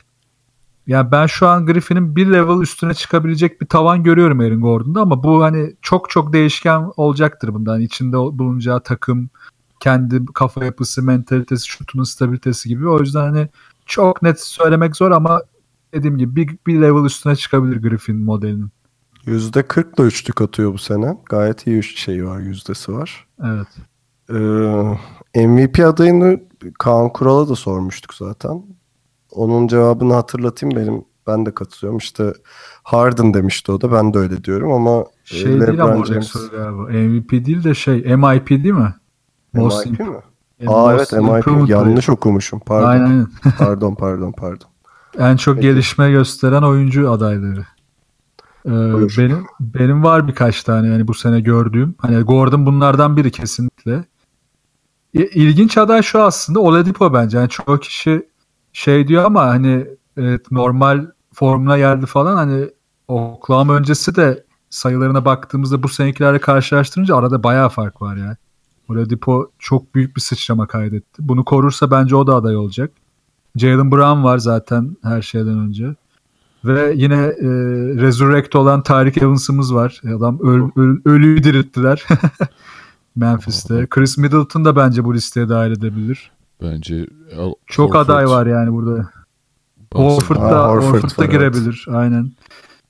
[0.87, 5.23] Yani ben şu an Griffin'in bir level üstüne çıkabilecek bir tavan görüyorum Aaron Gordon'da ama
[5.23, 7.73] bu hani çok çok değişken olacaktır bundan.
[7.73, 9.29] Yani içinde bulunacağı takım,
[9.79, 12.87] kendi kafa yapısı, mentalitesi, şutunun stabilitesi gibi.
[12.87, 13.49] O yüzden hani
[13.85, 15.41] çok net söylemek zor ama
[15.93, 18.69] dediğim gibi bir, bir level üstüne çıkabilir Griffin modelinin.
[19.25, 21.17] %40 da üçlük atıyor bu sene.
[21.29, 23.27] Gayet iyi üç şeyi var, yüzdesi var.
[23.43, 23.67] Evet.
[24.29, 26.39] Ee, MVP adayını
[26.79, 28.63] Kaan Kural'a da sormuştuk zaten.
[29.31, 31.05] Onun cevabını hatırlatayım benim.
[31.27, 31.97] Ben de katılıyorum.
[31.97, 32.33] İşte
[32.83, 33.91] Harden demişti o da.
[33.91, 35.05] Ben de öyle diyorum ama e,
[35.35, 36.81] Şey değil ama LeBron James soru galiba.
[36.81, 38.95] MVP değil de şey MIP değil mi?
[39.53, 40.05] Most MIP mi?
[40.61, 41.69] imp- Aa evet MIP.
[41.69, 42.59] Yanlış okumuşum.
[42.59, 42.87] Pardon.
[42.87, 43.05] Aynen.
[43.05, 43.27] aynen.
[43.57, 44.67] pardon pardon pardon.
[45.19, 45.67] En çok Peki.
[45.67, 47.65] gelişme gösteren oyuncu adayları.
[48.65, 49.15] Ee, Buyur.
[49.17, 51.95] benim benim var birkaç tane yani bu sene gördüğüm.
[51.97, 54.03] Hani Gordon bunlardan biri kesinlikle.
[55.13, 57.37] İlginç aday şu aslında Oladipo bence.
[57.37, 58.27] Yani çoğu kişi
[58.73, 62.69] şey diyor ama hani evet, normal formuna geldi falan hani
[63.07, 68.35] Oklahoma öncesi de sayılarına baktığımızda bu senekilerle karşılaştırınca arada bayağı fark var yani.
[68.89, 71.27] Oladipo çok büyük bir sıçrama kaydetti.
[71.27, 72.91] Bunu korursa bence o da aday olacak.
[73.55, 75.95] Jalen Brown var zaten her şeyden önce.
[76.65, 77.47] Ve yine e,
[78.01, 80.01] Resurrect olan Tarık Evans'ımız var.
[80.17, 82.05] Adam öl, öl- ölüyü dirilttiler.
[83.15, 83.87] Memphis'te.
[83.89, 86.31] Chris Middleton da bence bu listeye dahil edebilir.
[86.61, 87.07] Bence
[87.39, 89.09] Al- Çok Horford, aday var yani burada.
[89.93, 91.85] Horford Ha, da, Horford Horford da girebilir.
[91.89, 92.31] Aynen.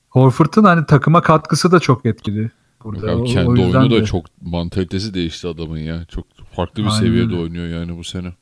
[0.09, 2.51] Horford'un hani takıma katkısı da çok etkili.
[2.83, 3.11] Burada.
[3.11, 4.05] Ya O- kendi o yüzden oyunu da de.
[4.05, 6.05] çok mantalitesi değişti adamın ya.
[6.05, 8.33] Çok farklı bir Aynen seviyede oynuyor yani bu sene.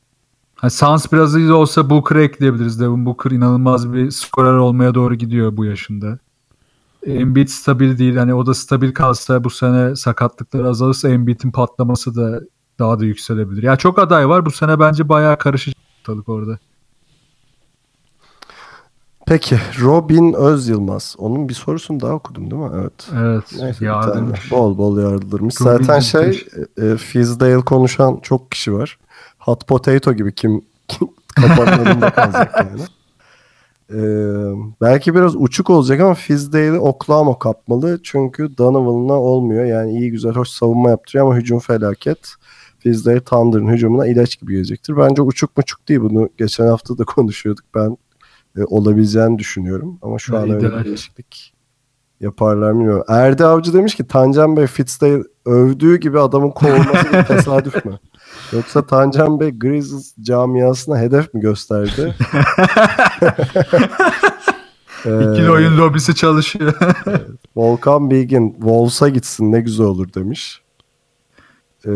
[0.56, 2.80] Ha, Suns biraz iyi olsa Booker'ı ekleyebiliriz.
[2.80, 6.20] Devin Booker inanılmaz bir skorer olmaya doğru gidiyor bu yaşında.
[7.06, 8.16] Embiid stabil değil.
[8.16, 12.42] Hani o da stabil kalsa bu sene sakatlıklar azalırsa Embiid'in patlaması da
[12.80, 13.64] daha da yükselebilir.
[13.64, 14.46] Ya çok aday var.
[14.46, 16.60] Bu sene bence bayağı karışacak ortalık orada.
[19.28, 21.16] Peki Robin Öz Yılmaz.
[21.18, 22.72] Onun bir sorusunu daha okudum değil mi?
[22.76, 23.10] Evet.
[23.18, 23.44] Evet.
[23.60, 23.86] Neyse.
[24.52, 25.62] Bol bol yardırmış.
[25.62, 29.00] Robin Zaten şey e, e, Fizdale konuşan çok kişi var.
[29.40, 32.82] Hot potato gibi kim, kim kapanlarında kalacak yani.
[33.94, 38.00] Ee, belki biraz uçuk olacak ama Fizdale'i Oklahoma kapmalı.
[38.04, 39.66] Çünkü Donovan'la olmuyor.
[39.66, 42.34] Yani iyi güzel hoş savunma yaptırıyor ama hücum felaket.
[42.80, 44.98] Fizdale Thunder'ın hücumuna ilaç gibi gelecektir.
[44.98, 46.00] Bence uçuk muçuk değil.
[46.00, 47.66] Bunu geçen hafta da konuşuyorduk.
[47.76, 47.98] Ben
[48.58, 50.00] e, olabileceğini düşünüyorum.
[50.02, 51.54] Ama şu Ya, an öyle bir değişiklik
[52.22, 53.06] yaparlar mı bilmiyorum.
[53.08, 58.00] Erdi Avcı demiş ki Tancan Bey Fitzdale övdüğü gibi adamın kovulması bir tesadüf mü?
[58.52, 62.16] Yoksa Tancan Bey Grizzlies camiasına hedef mi gösterdi?
[65.06, 66.74] Ee, İkili oyun lobisi çalışıyor.
[67.56, 70.62] Volkan Bilgin Wolves'a gitsin ne güzel olur demiş.
[71.86, 71.92] Ee,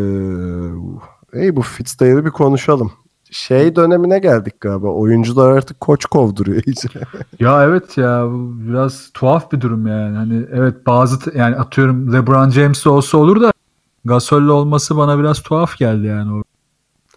[1.33, 2.91] ey bu Fitzdale'i bir konuşalım.
[3.31, 4.87] Şey dönemine geldik galiba.
[4.87, 6.89] Oyuncular artık koç kovduruyor iyice.
[7.39, 8.27] ya evet ya
[8.69, 10.17] biraz tuhaf bir durum yani.
[10.17, 13.51] Hani evet bazı yani atıyorum LeBron James olsa olur da
[14.05, 16.43] Gasol'le olması bana biraz tuhaf geldi yani.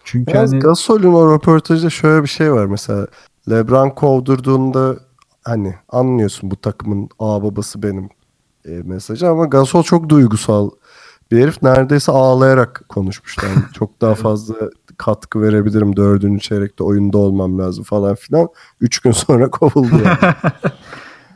[0.03, 3.07] Çünkü Biraz hani Gasol'ün o röportajda şöyle bir şey var mesela.
[3.49, 4.95] LeBron kovdurduğunda
[5.43, 8.09] hani anlıyorsun bu takımın A babası benim
[8.65, 10.69] e, mesajı ama Gasol çok duygusal
[11.31, 11.63] bir herif.
[11.63, 13.45] Neredeyse ağlayarak konuşmuştu.
[13.49, 14.55] Yani çok daha fazla
[14.97, 15.95] katkı verebilirim.
[15.95, 18.47] Dördüncü çeyrekte oyunda olmam lazım falan filan.
[18.81, 20.17] Üç gün sonra kovuldu yani.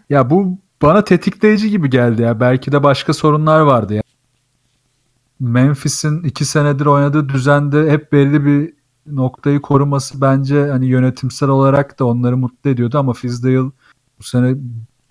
[0.09, 2.39] ya bu bana tetikleyici gibi geldi ya.
[2.39, 4.01] Belki de başka sorunlar vardı ya.
[5.43, 8.73] Memphis'in iki senedir oynadığı düzende hep belli bir
[9.07, 13.71] noktayı koruması bence hani yönetimsel olarak da onları mutlu ediyordu ama Fizdale
[14.19, 14.55] bu sene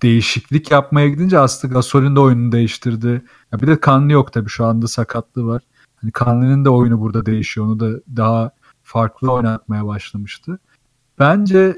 [0.01, 3.21] değişiklik yapmaya gidince aslında Gasol'ün de oyununu değiştirdi.
[3.51, 5.61] Ya bir de Kanlı yok tabii şu anda sakatlığı var.
[5.95, 7.67] Hani Kanlı'nın da oyunu burada değişiyor.
[7.67, 8.51] Onu da daha
[8.83, 10.59] farklı oynatmaya başlamıştı.
[11.19, 11.75] Bence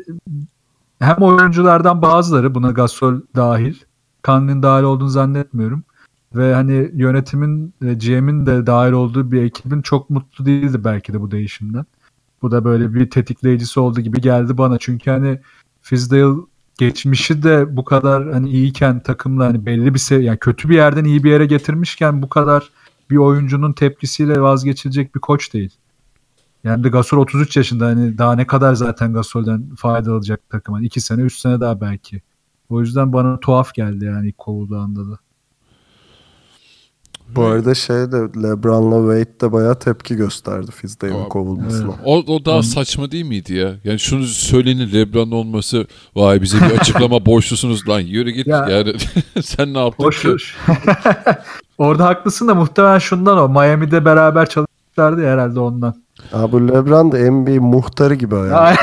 [1.00, 3.76] hem oyunculardan bazıları buna Gasol dahil.
[4.22, 5.84] Kanlı'nın dahil olduğunu zannetmiyorum.
[6.36, 11.22] Ve hani yönetimin ve GM'in de dahil olduğu bir ekibin çok mutlu değildi belki de
[11.22, 11.86] bu değişimden.
[12.42, 14.78] Bu da böyle bir tetikleyicisi oldu gibi geldi bana.
[14.78, 15.40] Çünkü hani
[15.82, 16.36] Fizdale
[16.78, 21.04] geçmişi de bu kadar hani iyiyken takımla hani belli bir sev yani kötü bir yerden
[21.06, 22.70] iyi bir yere getirmişken bu kadar
[23.10, 25.72] bir oyuncunun tepkisiyle vazgeçilecek bir koç değil.
[26.64, 30.82] Yani de Gasol 33 yaşında hani daha ne kadar zaten Gasol'den fayda alacak takıma.
[30.82, 32.22] 2 sene 3 sene daha belki.
[32.70, 35.20] O yüzden bana tuhaf geldi yani ilk kovulduğunda da.
[37.30, 41.92] Bu arada şey de LeBron'la Wade de bayağı tepki gösterdi Fizdale'in Abi, kovulmasına.
[42.06, 43.72] O, o daha saçma değil miydi ya?
[43.84, 48.68] Yani şunu söylenin LeBron olması vay bize bir açıklama borçlusunuz lan yürü git Ya.
[48.70, 48.94] yani
[49.44, 50.36] sen ne yaptın Hoş ki?
[51.78, 53.50] Orada haklısın da muhtemelen şundan o.
[53.50, 55.94] Miami'de beraber çalışmışlardı ya herhalde ondan.
[56.34, 58.76] Abi bu LeBron da NBA muhtarı gibi yani.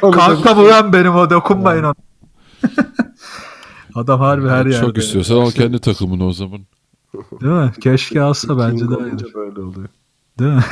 [0.00, 1.94] Kanka vuran benim o dokunmayın ona.
[3.94, 4.86] Adam harbi her yerde.
[4.86, 6.60] Çok istiyorsan al kendi takımını o zaman.
[7.40, 7.72] Değil mi?
[7.80, 9.34] Keşke alsa bence olunca öyle.
[9.34, 9.88] böyle oluyor.
[10.38, 10.62] Değil mi?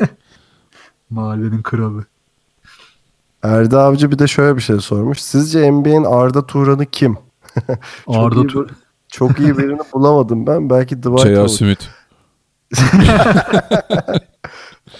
[1.10, 2.04] Mahallenin kralı.
[3.42, 5.20] Erdi Avcı bir de şöyle bir şey sormuş.
[5.22, 7.18] Sizce NBA'in Arda Turan'ı kim?
[8.06, 8.68] Arda iyi Tur.
[8.68, 8.74] bir-
[9.08, 10.70] Çok iyi birini bulamadım ben.
[10.70, 11.36] Belki Dwight J.R.
[11.36, 11.48] Howard.
[11.48, 11.82] Smith.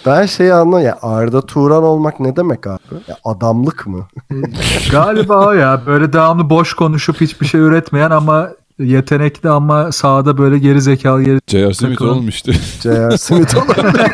[0.05, 0.99] Ben şeyi anlamıyorum.
[1.03, 2.79] Ya Arda Turan olmak ne demek abi?
[3.07, 4.07] Ya adamlık mı?
[4.91, 5.81] Galiba o ya.
[5.85, 11.39] Böyle devamlı boş konuşup hiçbir şey üretmeyen ama yetenekli ama sahada böyle geri zekalı geri
[11.47, 11.73] J.R.
[11.73, 12.51] Smith olmuştu.
[12.83, 13.17] J.R.
[13.17, 14.11] Smith olabilir.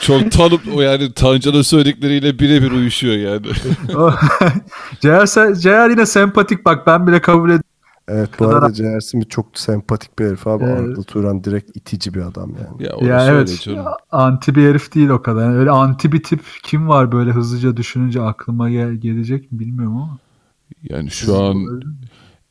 [0.00, 3.46] Çok tanıp o yani Tancan'ın söyledikleriyle birebir uyuşuyor yani.
[5.54, 7.67] CR yine sempatik bak ben bile kabul ediyorum.
[8.08, 9.00] Evet bu Kadar- arada J.R.
[9.00, 10.64] Smith çok sempatik bir herif abi.
[10.64, 10.80] Evet.
[10.80, 12.86] Arda Turan direkt itici bir adam yani.
[12.86, 13.86] ya Ya öyle evet canım.
[14.10, 15.42] anti bir herif değil o kadar.
[15.42, 19.96] Yani öyle anti bir tip kim var böyle hızlıca düşününce aklıma gel- gelecek mi bilmiyorum
[19.96, 20.18] ama.
[20.82, 21.80] Yani şu an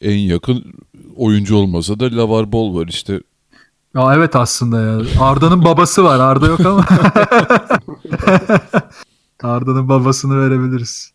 [0.02, 0.64] en yakın
[1.16, 3.22] oyuncu olmasa da Lavar Ball var işte.
[3.96, 5.00] Ya evet aslında ya.
[5.22, 6.20] Arda'nın babası var.
[6.20, 6.86] Arda yok ama.
[9.44, 11.12] Arda'nın babasını verebiliriz.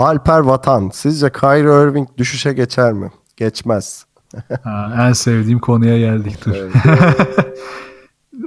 [0.00, 0.90] Alper Vatan.
[0.92, 3.10] Sizce Kyrie Irving düşüşe geçer mi?
[3.36, 4.04] Geçmez.
[4.62, 6.52] Ha, en sevdiğim konuya geldik dur.
[6.54, 6.72] Evet.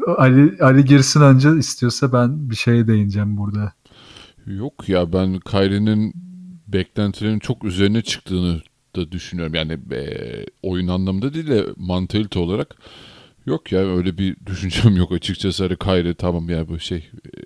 [0.18, 3.74] Ali Ali girsin önce istiyorsa ben bir şeye değineceğim burada.
[4.46, 6.14] Yok ya ben Kyrie'nin
[6.68, 8.62] beklentilerin çok üzerine çıktığını
[8.96, 9.54] da düşünüyorum.
[9.54, 10.02] Yani e,
[10.62, 12.76] oyun anlamında değil de mantalite olarak.
[13.46, 15.64] Yok ya öyle bir düşüncem yok açıkçası.
[15.64, 17.40] Hani Kyrie tamam ya bu şey e,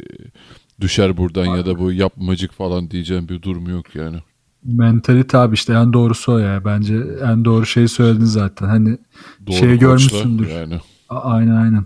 [0.81, 4.17] düşer buradan ya da bu yapmacık falan diyeceğim bir durum yok yani.
[4.63, 6.65] Mentalite abi işte en doğrusu o ya.
[6.65, 8.67] Bence en doğru şeyi söyledin zaten.
[8.67, 8.97] Hani
[9.47, 10.47] Doğru Şey koçla görmüşsündür.
[10.49, 10.79] Yani.
[11.09, 11.85] A- Aynen aynen.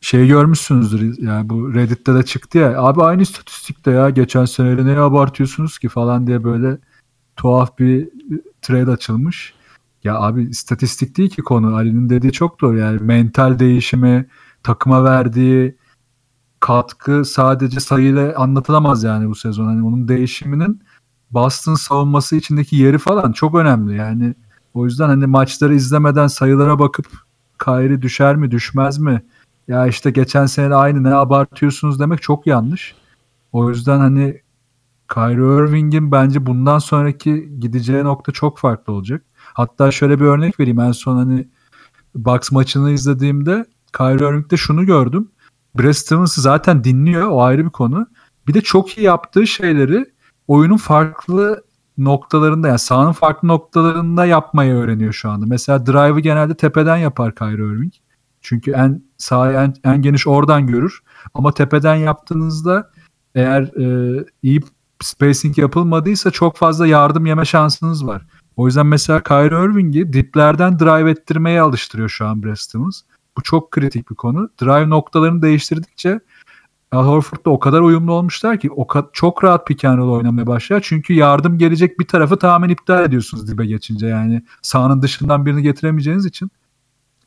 [0.00, 4.98] şey görmüşsünüzdür yani bu Reddit'te de çıktı ya abi aynı istatistikte ya geçen seneyle neye
[4.98, 6.78] abartıyorsunuz ki falan diye böyle
[7.36, 8.08] tuhaf bir
[8.62, 9.54] trade açılmış.
[10.04, 11.76] Ya abi istatistik değil ki konu.
[11.76, 12.78] Ali'nin dediği çok doğru.
[12.78, 14.26] Yani mental değişimi,
[14.62, 15.74] takıma verdiği
[16.60, 19.66] katkı sadece sayıyla anlatılamaz yani bu sezon.
[19.66, 20.82] Hani onun değişiminin
[21.30, 23.96] Boston savunması içindeki yeri falan çok önemli.
[23.96, 24.34] Yani
[24.74, 27.06] o yüzden hani maçları izlemeden sayılara bakıp
[27.64, 29.22] Kyrie düşer mi düşmez mi?
[29.68, 32.94] Ya işte geçen sene aynı ne abartıyorsunuz demek çok yanlış.
[33.52, 34.40] O yüzden hani
[35.14, 39.24] Kyrie Irving'in bence bundan sonraki gideceği nokta çok farklı olacak.
[39.34, 40.80] Hatta şöyle bir örnek vereyim.
[40.80, 41.48] En son hani
[42.14, 43.64] Bucks maçını izlediğimde
[43.96, 45.28] Kyrie Irving'de şunu gördüm.
[45.78, 47.28] Brad Stevens'ı zaten dinliyor.
[47.28, 48.06] O ayrı bir konu.
[48.48, 50.06] Bir de çok iyi yaptığı şeyleri
[50.48, 51.64] oyunun farklı
[51.98, 55.46] noktalarında yani sahanın farklı noktalarında yapmayı öğreniyor şu anda.
[55.46, 57.92] Mesela drive'ı genelde tepeden yapar Kyrie Irving.
[58.40, 61.02] Çünkü en sahayı en, en geniş oradan görür.
[61.34, 62.90] Ama tepeden yaptığınızda
[63.34, 64.60] eğer e, iyi
[65.00, 68.26] spacing yapılmadıysa çok fazla yardım yeme şansınız var.
[68.56, 72.56] O yüzden mesela Kyrie Irving'i diplerden drive ettirmeye alıştırıyor şu an Brad.
[73.36, 74.50] Bu çok kritik bir konu.
[74.60, 76.20] Drive noktalarını değiştirdikçe
[76.92, 80.80] Al Horford'da o kadar uyumlu olmuşlar ki o çok rahat pick and roll oynamaya başlar.
[80.84, 84.06] Çünkü yardım gelecek bir tarafı tamamen iptal ediyorsunuz dibe geçince.
[84.06, 86.50] Yani sahanın dışından birini getiremeyeceğiniz için.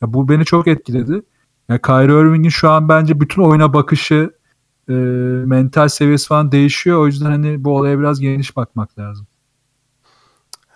[0.02, 1.22] Ya bu beni çok etkiledi.
[1.68, 4.30] Ya Kyrie Irving'in şu an bence bütün oyuna bakışı,
[4.88, 4.92] e,
[5.46, 6.98] mental seviyesi falan değişiyor.
[6.98, 9.26] O yüzden hani bu olaya biraz geniş bakmak lazım.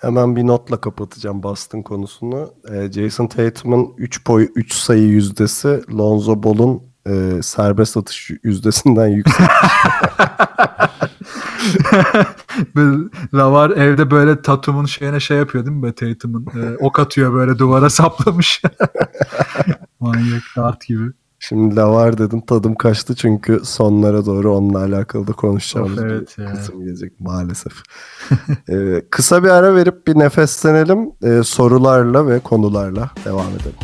[0.00, 2.54] Hemen bir notla kapatacağım Boston konusunu.
[2.70, 9.46] E, Jason Tatum'un 3 boy 3 sayı yüzdesi Lonzo Ball'un e, serbest atış yüzdesinden yüksek.
[13.34, 15.82] Lavar evde böyle Tatum'un şeyine şey yapıyor değil mi?
[15.82, 18.62] Böyle Tatum'un e, ok atıyor böyle duvara saplamış.
[20.00, 21.12] Manyak dart gibi.
[21.40, 26.46] Şimdi Lavar dedim tadım kaçtı çünkü sonlara doğru onunla alakalı da konuşacağımız of, evet bir
[26.46, 27.72] kısım gelecek maalesef.
[28.68, 31.12] ee, kısa bir ara verip bir nefeslenelim.
[31.22, 33.78] Ee, sorularla ve konularla devam edelim.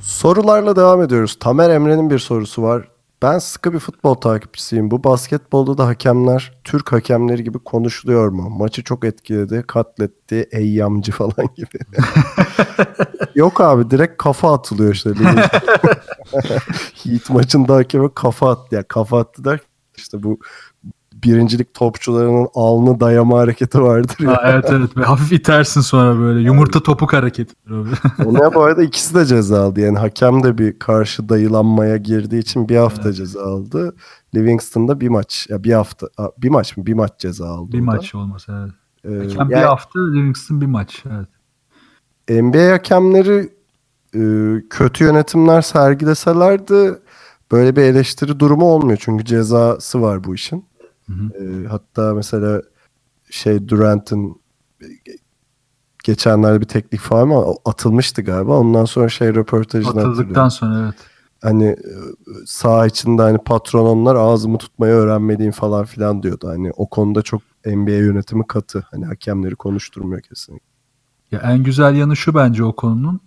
[0.00, 1.36] Sorularla devam ediyoruz.
[1.40, 2.88] Tamer Emre'nin bir sorusu var.
[3.22, 4.90] Ben sıkı bir futbol takipçisiyim.
[4.90, 8.50] Bu basketbolda da hakemler Türk hakemleri gibi konuşuluyor mu?
[8.50, 11.78] Maçı çok etkiledi, katletti, eyyamcı falan gibi.
[13.34, 15.10] Yok abi direkt kafa atılıyor işte.
[17.04, 18.74] Heat maçında hakeme kafa attı.
[18.74, 19.60] Ya yani kafa attı der
[19.96, 20.38] işte bu
[21.24, 24.30] birincilik topçularının alnı dayama hareketi vardır ya.
[24.30, 24.96] Ha, evet evet.
[24.96, 26.40] Ve hafif itersin sonra böyle.
[26.40, 27.54] Yumurta topuk hareketi.
[28.24, 29.80] Ona bu arada ikisi de ceza aldı.
[29.80, 33.16] Yani hakem de bir karşı dayılanmaya girdiği için bir hafta evet.
[33.16, 33.94] ceza aldı.
[34.34, 35.46] Livingston'da bir maç.
[35.50, 36.06] Ya bir hafta.
[36.38, 36.86] Bir maç mı?
[36.86, 37.72] Bir maç ceza aldı.
[37.72, 38.72] Bir maç olması evet.
[39.04, 41.04] Ee, hakem yani, bir hafta Livingston bir maç.
[41.06, 41.28] Evet.
[42.42, 43.52] NBA hakemleri
[44.14, 44.22] e,
[44.70, 46.98] kötü yönetimler sergileselerdi
[47.52, 48.98] böyle bir eleştiri durumu olmuyor.
[49.00, 50.67] Çünkü cezası var bu işin.
[51.10, 52.62] E, hatta mesela
[53.30, 54.40] şey Durant'ın
[56.04, 58.58] geçenlerde bir teknik falan ama atılmıştı galiba.
[58.58, 60.94] Ondan sonra şey röportajını Atıldıktan sonra evet.
[61.42, 61.92] Hani e,
[62.46, 66.48] sağ içinde hani patron onlar ağzımı tutmayı öğrenmediğim falan filan diyordu.
[66.48, 68.86] Hani o konuda çok NBA yönetimi katı.
[68.90, 70.66] Hani hakemleri konuşturmuyor kesinlikle.
[71.30, 73.20] Ya en güzel yanı şu bence o konunun.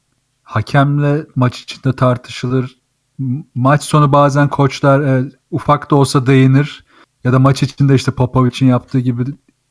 [0.44, 2.82] Hakemle maç içinde tartışılır.
[3.56, 6.86] Maç sonu bazen koçlar e, ufak da olsa değinir
[7.24, 9.24] ya da maç içinde işte Popovic'in yaptığı gibi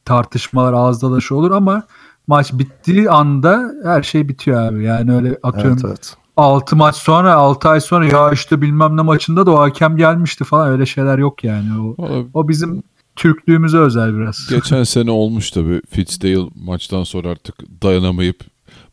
[0.04, 1.82] tartışmalar ağız dalaşı olur ama
[2.26, 4.84] maç bittiği anda her şey bitiyor abi.
[4.84, 6.16] Yani öyle atıyorum evet, evet.
[6.36, 10.44] 6 maç sonra 6 ay sonra ya işte bilmem ne maçında da o hakem gelmişti
[10.44, 11.68] falan öyle şeyler yok yani.
[11.80, 11.96] O,
[12.34, 12.82] o bizim
[13.16, 14.46] Türklüğümüze özel biraz.
[14.50, 15.82] Geçen sene olmuş tabii.
[15.90, 18.40] Fitzdale maçtan sonra artık dayanamayıp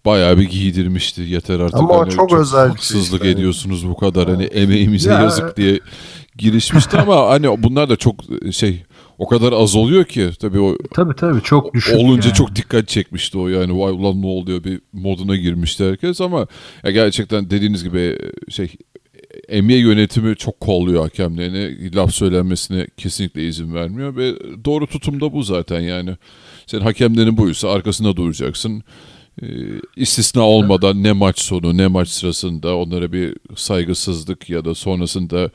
[0.05, 1.21] bayağı bir giydirmişti.
[1.21, 1.79] Yeter artık.
[1.79, 4.29] Ama hani çok, çok özel haksızlık şey ediyorsunuz bu kadar.
[4.29, 5.79] Hani emeğimize ya, yazık diye
[6.37, 8.15] girişmişti ama hani bunlar da çok
[8.51, 8.83] şey
[9.17, 12.37] o kadar az oluyor ki tabii o tabii tabii çok düşük olunca yani.
[12.37, 13.79] çok dikkat çekmişti o yani.
[13.79, 16.47] Vay ulan ne oluyor bir moduna girmişti herkes ama
[16.83, 18.17] ya gerçekten dediğiniz gibi
[18.49, 18.69] şey
[19.47, 24.33] emniyet yönetimi çok kolluyor hakemlerine laf söylenmesine kesinlikle izin vermiyor ve
[24.65, 26.15] doğru tutum da bu zaten yani.
[26.65, 28.83] Sen hakemlerin buysa arkasında duracaksın.
[29.41, 29.45] E,
[29.95, 35.51] istisna olmadan ne maç sonu ne maç sırasında onlara bir saygısızlık ya da sonrasında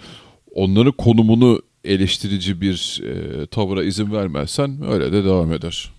[0.54, 5.92] onların konumunu eleştirici bir e, tavıra izin vermezsen öyle de devam eder.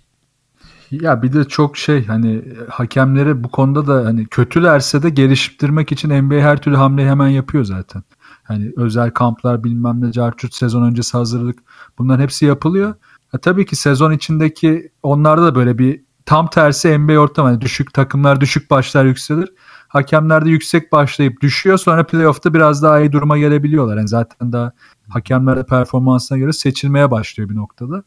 [0.92, 6.10] Ya bir de çok şey hani hakemlere bu konuda da hani kötülerse de geliştirmek için
[6.10, 8.04] NBA her türlü hamleyi hemen yapıyor zaten.
[8.44, 11.60] Hani özel kamplar bilmem ne carçurt sezon öncesi hazırlık
[11.98, 12.94] bunların hepsi yapılıyor.
[13.32, 17.50] Ha, tabii ki sezon içindeki onlarda da böyle bir tam tersi NBA ortamı.
[17.50, 19.50] Yani düşük takımlar düşük başlar yükselir.
[19.94, 21.78] Hakemler de yüksek başlayıp düşüyor.
[21.78, 23.98] Sonra playoff'ta biraz daha iyi duruma gelebiliyorlar.
[23.98, 24.72] Yani zaten daha
[25.10, 28.04] hakemler de performansına göre seçilmeye başlıyor bir noktada.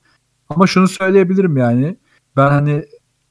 [0.49, 1.97] Ama şunu söyleyebilirim yani.
[2.37, 2.84] Ben hani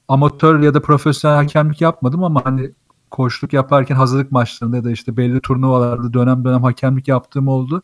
[0.08, 2.70] amatör ya da profesyonel hakemlik yapmadım ama hani
[3.10, 7.82] koçluk yaparken hazırlık maçlarında ya da işte belli turnuvalarda dönem dönem hakemlik yaptığım oldu.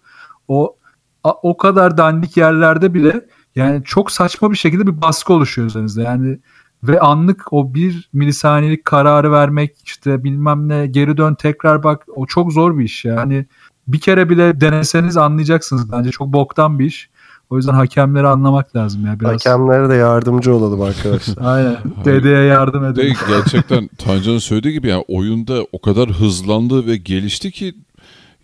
[0.48, 0.76] O
[1.24, 6.02] o kadar dandik yerlerde bile yani çok saçma bir şekilde bir baskı oluşuyor üzerinizde.
[6.02, 6.38] Yani
[6.84, 12.26] ve anlık o bir milisaniyelik kararı vermek işte bilmem ne geri dön tekrar bak o
[12.26, 13.46] çok zor bir iş yani
[13.88, 17.10] bir kere bile deneseniz anlayacaksınız bence çok boktan bir iş.
[17.50, 19.32] O yüzden hakemleri anlamak lazım ya biraz.
[19.32, 21.36] Hakemlere de yardımcı olalım arkadaşlar.
[21.54, 21.76] Aynen.
[22.04, 23.16] Dedeye yardım Ve edelim.
[23.28, 27.74] gerçekten Tancan'ın söylediği gibi yani oyunda o kadar hızlandı ve gelişti ki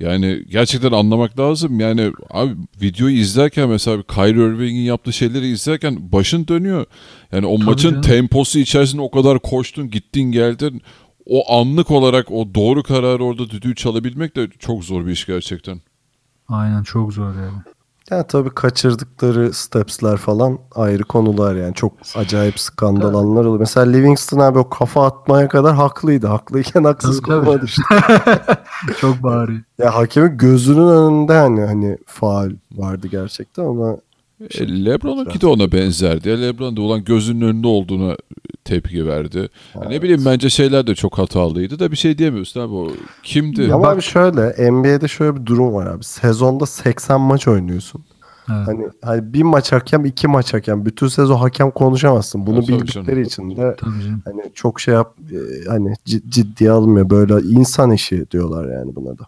[0.00, 1.80] yani gerçekten anlamak lazım.
[1.80, 6.86] Yani abi videoyu izlerken mesela Kyrie Irving'in yaptığı şeyleri izlerken başın dönüyor.
[7.32, 8.02] Yani o Tabii maçın canım.
[8.02, 10.82] temposu içerisinde o kadar koştun, gittin, geldin.
[11.26, 15.80] O anlık olarak o doğru kararı orada düdüğü çalabilmek de çok zor bir iş gerçekten.
[16.48, 17.58] Aynen çok zor yani.
[18.10, 21.74] Ya tabii kaçırdıkları stepsler falan ayrı konular yani.
[21.74, 23.60] Çok acayip skandal anlar oluyor.
[23.60, 26.26] Mesela Livingston abi o kafa atmaya kadar haklıydı.
[26.26, 27.82] Haklıyken haksız konuma düştü.
[29.00, 29.52] Çok bari.
[29.78, 33.96] Ya hakemin gözünün önünde hani hani faal vardı gerçekten ama
[34.40, 36.28] E, Lebron'unki de ona benzerdi.
[36.28, 38.16] Ya Lebron da olan gözünün önünde olduğuna
[38.64, 39.48] tepki verdi.
[39.74, 42.88] Ya Ne bileyim bence şeyler de çok hatalıydı da bir şey diyemiyorsun abi o
[43.22, 43.74] kimdi?
[43.74, 46.04] ama abi şöyle NBA'de şöyle bir durum var abi.
[46.04, 48.04] Sezonda 80 maç oynuyorsun.
[48.50, 48.66] Evet.
[48.68, 50.84] Hani, hani bir maç hakem, iki maç hakem.
[50.84, 52.46] Bütün sezon hakem konuşamazsın.
[52.46, 53.76] Bunu tabii bildikleri için de
[54.24, 57.10] hani çok şey yap e, hani cid- ciddiye almıyor.
[57.10, 59.24] Böyle insan işi diyorlar yani buna da.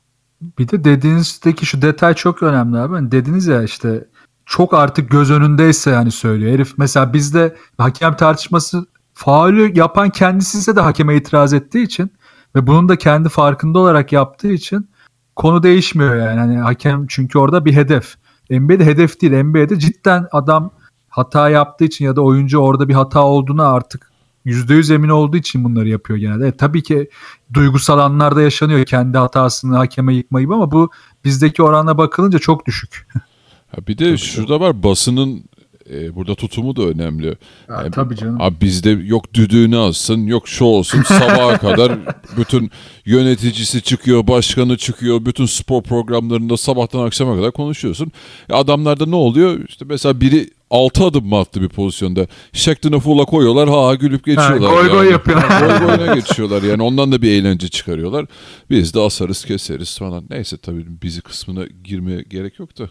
[0.58, 2.94] Bir de dediğinizdeki şu detay çok önemli abi.
[2.94, 4.04] Hani dediniz ya işte
[4.50, 6.52] çok artık göz önündeyse yani söylüyor.
[6.52, 12.12] Herif mesela bizde hakem tartışması faulü yapan kendisi ise de hakeme itiraz ettiği için
[12.56, 14.90] ve bunun da kendi farkında olarak yaptığı için
[15.36, 16.40] konu değişmiyor yani.
[16.40, 18.14] Hani hakem çünkü orada bir hedef.
[18.50, 19.42] NBA'de hedef değil.
[19.42, 20.70] NBA'de cidden adam
[21.08, 24.10] hata yaptığı için ya da oyuncu orada bir hata olduğuna artık
[24.46, 26.44] %100 emin olduğu için bunları yapıyor genelde.
[26.44, 27.10] Evet, tabii ki
[27.54, 30.90] duygusal anlarda yaşanıyor kendi hatasını hakeme yıkma gibi ama bu
[31.24, 33.06] bizdeki oranla bakılınca çok düşük.
[33.76, 35.44] Ha bir de şurada var basının
[35.92, 37.36] e, burada tutumu da önemli.
[37.68, 38.40] Yani tabii canım.
[38.40, 41.98] Abi bizde yok düdüğünü alsın, yok şu olsun sabaha kadar
[42.36, 42.70] bütün
[43.06, 48.12] yöneticisi çıkıyor, başkanı çıkıyor, bütün spor programlarında sabahtan akşama kadar konuşuyorsun.
[48.50, 49.68] E adamlarda ne oluyor?
[49.68, 52.26] İşte mesela biri 6 adım mı attı bir pozisyonda?
[52.52, 54.70] Shackton'ı full'a koyuyorlar, ha ha gülüp geçiyorlar.
[54.70, 55.12] goy goy yani.
[55.12, 55.42] yapıyor.
[55.60, 58.26] goy goyuna geçiyorlar yani ondan da bir eğlence çıkarıyorlar.
[58.70, 60.24] Biz de asarız keseriz falan.
[60.30, 62.90] Neyse tabii bizi kısmına girmeye gerek yok da.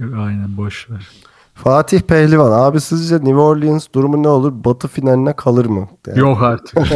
[0.00, 1.08] Aynen boş ver.
[1.54, 4.52] Fatih Pehlivan abi sizce New Orleans durumu ne olur?
[4.64, 5.88] Batı finaline kalır mı?
[6.06, 6.78] Yani Yok artık.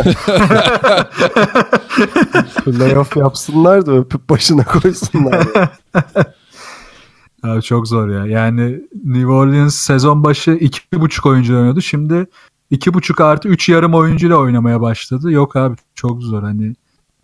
[2.65, 5.47] Playoff yapsınlar da öpüp başına koysunlar.
[7.43, 8.27] Abi çok zor ya.
[8.27, 11.81] Yani New Orleans sezon başı iki buçuk oyuncu oynuyordu.
[11.81, 12.27] Şimdi
[12.71, 15.33] iki buçuk artı üç yarım oyuncuyla oynamaya başladı.
[15.33, 16.75] Yok abi çok zor hani.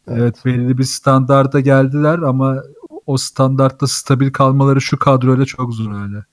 [0.09, 2.63] Evet, belli bir standarda geldiler ama
[3.07, 6.25] o standartta stabil kalmaları şu kadroyla çok zor öyle.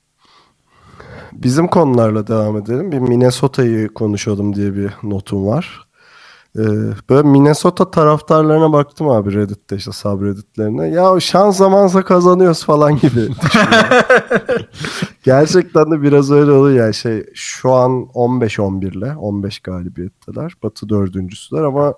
[1.32, 2.92] Bizim konularla devam edelim.
[2.92, 5.90] Bir Minnesota'yı konuşalım diye bir notum var.
[6.58, 6.62] Ee,
[7.10, 10.88] böyle Minnesota taraftarlarına baktım abi Reddit'te işte subredditlerine.
[10.88, 13.20] Ya şans zamansa kazanıyoruz falan gibi.
[15.22, 20.52] Gerçekten de biraz öyle oluyor yani şey şu an 15-11 ile 15 galibiyetteler.
[20.62, 21.94] Batı dördüncüsüler ama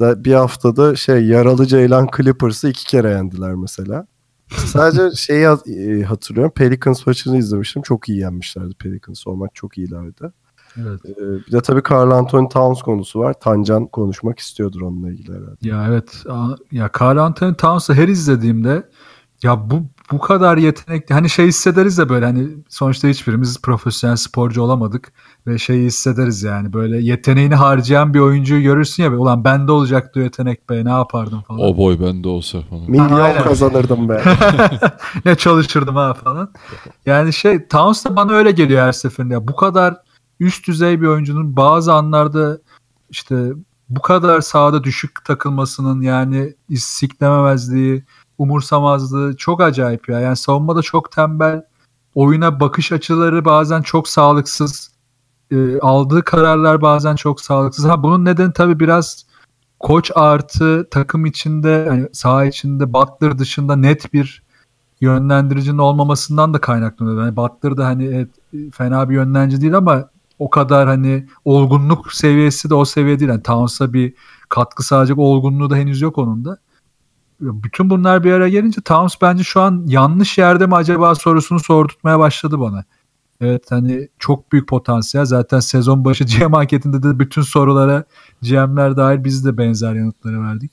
[0.00, 4.06] bir haftada şey yaralı Ceylan Clippers'ı iki kere yendiler mesela.
[4.48, 6.52] Sadece şeyi e, hatırlıyorum.
[6.54, 7.82] Pelicans maçını izlemiştim.
[7.82, 9.26] Çok iyi yenmişlerdi Pelicans.
[9.26, 10.32] O maç çok iyilerdi.
[10.76, 11.00] Evet.
[11.04, 13.34] Ee, bir de tabii Carl Anthony Towns konusu var.
[13.40, 15.68] Tancan konuşmak istiyordur onunla ilgili herhalde.
[15.68, 16.24] Ya evet.
[16.72, 18.88] Ya Carl Anthony Towns'ı her izlediğimde
[19.42, 19.82] ya bu
[20.12, 25.12] bu kadar yetenekli hani şey hissederiz de böyle hani sonuçta hiçbirimiz profesyonel sporcu olamadık
[25.46, 30.70] ve şeyi hissederiz yani böyle yeteneğini harcayan bir oyuncuyu görürsün ya ulan bende olacaktı yetenek
[30.70, 31.60] be ne yapardım falan.
[31.60, 32.90] O boy bende olsa falan.
[32.90, 34.22] Milyon kazanırdım be.
[35.24, 36.52] ne çalışırdım ha falan.
[37.06, 39.34] Yani şey Towns da bana öyle geliyor her seferinde.
[39.34, 39.96] Ya bu kadar
[40.40, 42.58] üst düzey bir oyuncunun bazı anlarda
[43.10, 43.52] işte
[43.88, 48.04] bu kadar sahada düşük takılmasının yani istiklememezliği,
[48.38, 50.20] umursamazlığı çok acayip ya.
[50.20, 51.62] Yani savunmada çok tembel,
[52.14, 54.90] oyuna bakış açıları bazen çok sağlıksız,
[55.50, 57.84] e, aldığı kararlar bazen çok sağlıksız.
[57.84, 59.26] Ha bunun nedeni tabii biraz
[59.80, 64.42] koç artı takım içinde hani saha içinde Butler dışında net bir
[65.00, 67.24] yönlendiricinin olmamasından da kaynaklanıyor.
[67.24, 68.28] Yani Butler da hani evet,
[68.72, 73.30] fena bir yönlendirici değil ama o kadar hani olgunluk seviyesi de o seviye değil.
[73.30, 74.14] Yani Towns'a bir
[74.48, 76.58] katkı sağlayacak olgunluğu da henüz yok onun da.
[77.40, 82.18] Bütün bunlar bir araya gelince Towns bence şu an yanlış yerde mi acaba sorusunu sordurtmaya
[82.18, 82.84] başladı bana.
[83.40, 85.24] Evet hani çok büyük potansiyel.
[85.24, 88.04] Zaten sezon başı GM anketinde de bütün sorulara
[88.42, 90.72] GM'ler dahil biz de benzer yanıtları verdik.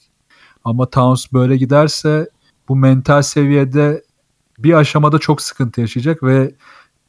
[0.64, 2.30] Ama Towns böyle giderse
[2.70, 4.04] bu mental seviyede
[4.60, 6.56] bir aşamada çok sıkıntı yaşayacak ve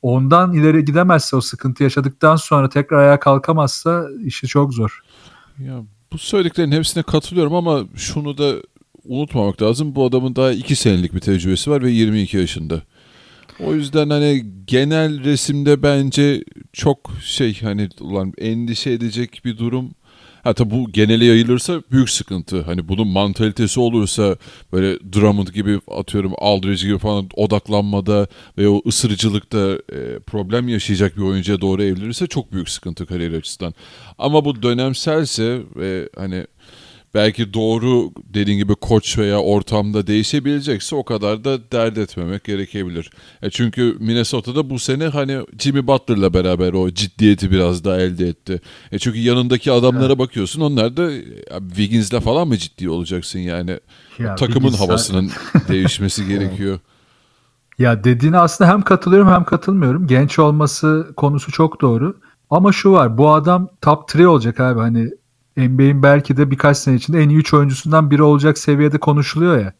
[0.03, 5.01] ondan ileri gidemezse o sıkıntı yaşadıktan sonra tekrar ayağa kalkamazsa işi çok zor.
[5.59, 5.83] Ya
[6.13, 8.55] bu söylediklerin hepsine katılıyorum ama şunu da
[9.05, 9.95] unutmamak lazım.
[9.95, 12.83] Bu adamın daha 2 senelik bir tecrübesi var ve 22 yaşında.
[13.65, 19.91] O yüzden hani genel resimde bence çok şey hani ulan endişe edecek bir durum.
[20.47, 22.63] Ha tabi bu genele yayılırsa büyük sıkıntı.
[22.63, 24.37] Hani bunun mantalitesi olursa
[24.73, 28.27] böyle Drummond gibi atıyorum Aldridge gibi falan odaklanmada
[28.59, 33.75] ve o ısırıcılıkta e, problem yaşayacak bir oyuncuya doğru evrilirse çok büyük sıkıntı kariyer açısından.
[34.19, 36.47] Ama bu dönemselse ve hani
[37.15, 43.11] belki doğru dediğin gibi koç veya ortamda değişebilecekse o kadar da dert etmemek gerekebilir.
[43.43, 48.61] E çünkü Minnesota'da bu sene hani Jimmy Butler'la beraber o ciddiyeti biraz daha elde etti.
[48.93, 50.19] E çünkü yanındaki adamlara evet.
[50.19, 51.11] bakıyorsun onlar da
[51.69, 53.81] Wiggins'le falan mı ciddi olacaksın yani?
[54.19, 55.31] Ya, takımın havasının
[55.69, 56.79] değişmesi gerekiyor.
[57.79, 60.07] Ya dediğine aslında hem katılıyorum hem katılmıyorum.
[60.07, 62.17] Genç olması konusu çok doğru.
[62.51, 65.11] Ama şu var bu adam top 3 olacak abi hani
[65.57, 69.73] NBA'in belki de birkaç sene içinde en iyi 3 oyuncusundan biri olacak seviyede konuşuluyor ya.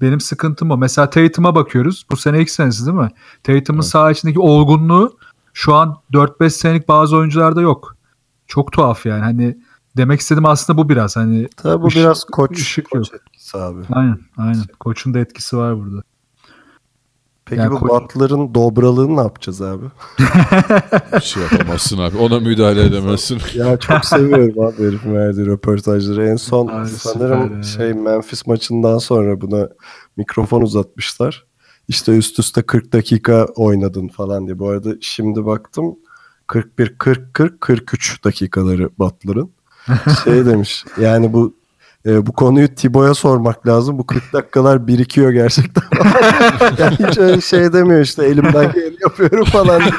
[0.00, 0.76] Benim sıkıntım o.
[0.76, 2.06] Mesela Tatum'a bakıyoruz.
[2.10, 3.10] Bu sene ilk senesi değil mi?
[3.42, 3.90] Tatum'un evet.
[3.90, 5.16] saha içindeki olgunluğu
[5.54, 7.96] şu an 4-5 senelik bazı oyuncularda yok.
[8.46, 9.22] Çok tuhaf yani.
[9.22, 9.58] Hani
[9.96, 11.16] demek istedim aslında bu biraz.
[11.16, 13.20] Hani Tabii bu ışık, biraz koç, ışık koç yok.
[13.20, 13.80] etkisi abi.
[13.90, 14.64] Aynen, aynen.
[14.80, 16.02] Koçun da etkisi var burada.
[17.50, 17.90] Peki yani bu koç...
[17.90, 19.84] Butler'ın dobralığını ne yapacağız abi?
[21.12, 22.16] Bir şey yapamazsın abi.
[22.18, 23.40] Ona müdahale edemezsin.
[23.54, 26.28] ya çok seviyorum abi herifin verdiği röportajları.
[26.28, 29.68] En son abi, sanırım şey Memphis maçından sonra buna
[30.16, 31.46] mikrofon uzatmışlar.
[31.88, 34.58] İşte üst üste 40 dakika oynadın falan diye.
[34.58, 35.96] Bu arada şimdi baktım
[36.46, 39.50] 41 40 40 43 dakikaları Butler'ın.
[40.24, 41.59] Şey demiş yani bu
[42.06, 43.98] e, bu konuyu Tibo'ya sormak lazım.
[43.98, 45.82] Bu 40 dakikalar birikiyor gerçekten.
[46.78, 49.82] yani hiç öyle şey demiyor işte elimden geleni yapıyorum falan.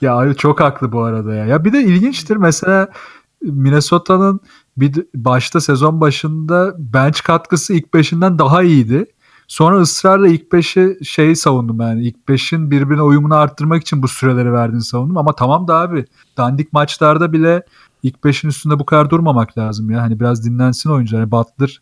[0.00, 1.46] ya abi çok haklı bu arada ya.
[1.46, 2.88] Ya bir de ilginçtir mesela
[3.42, 4.40] Minnesota'nın
[4.76, 9.06] bir başta sezon başında bench katkısı ilk beşinden daha iyiydi.
[9.48, 14.52] Sonra ısrarla ilk beşi şey savundum yani ilk beşin birbirine uyumunu arttırmak için bu süreleri
[14.52, 16.04] verdiğini savundum ama tamam da abi
[16.36, 17.62] dandik maçlarda bile
[18.06, 20.02] ilk beşin üstünde bu kadar durmamak lazım ya.
[20.02, 21.20] Hani biraz dinlensin oyuncular.
[21.20, 21.80] Yani Butler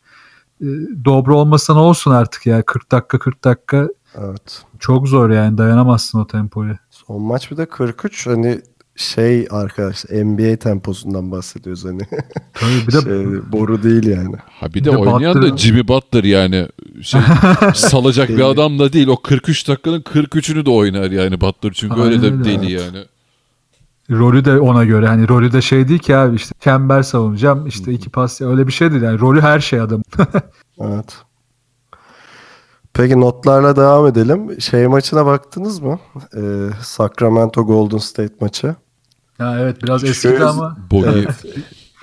[0.60, 0.66] e,
[1.04, 2.62] dobra olmasa ne olsun artık ya.
[2.62, 4.62] 40 dakika 40 dakika Evet.
[4.78, 6.78] Çok zor yani dayanamazsın o tempoya.
[6.90, 8.60] Son maç bir de 43 hani
[8.96, 12.02] şey arkadaş NBA temposundan bahsediyoruz hani.
[12.54, 14.36] Tabii bir de şey, boru değil yani.
[14.60, 15.52] Ha bir de, bir de oynayan Butler...
[15.52, 16.68] da Jimmy Butler yani
[17.02, 17.20] şey
[17.74, 19.06] salacak bir adam da değil.
[19.06, 22.98] O 43 dakikanın 43'ünü de oynar yani Butler çünkü Aynen öyle de deli yani
[24.10, 27.92] rolü de ona göre hani rolü de şey değil ki abi işte çember savunacağım işte
[27.92, 30.02] iki pas öyle bir şey değil yani rolü her şey adam.
[30.80, 31.16] evet.
[32.94, 34.60] Peki notlarla devam edelim.
[34.60, 35.98] Şey maçına baktınız mı?
[36.36, 38.74] Ee, Sacramento Golden State maçı.
[39.38, 40.76] Ya evet biraz eski ama.
[40.92, 41.44] Evet.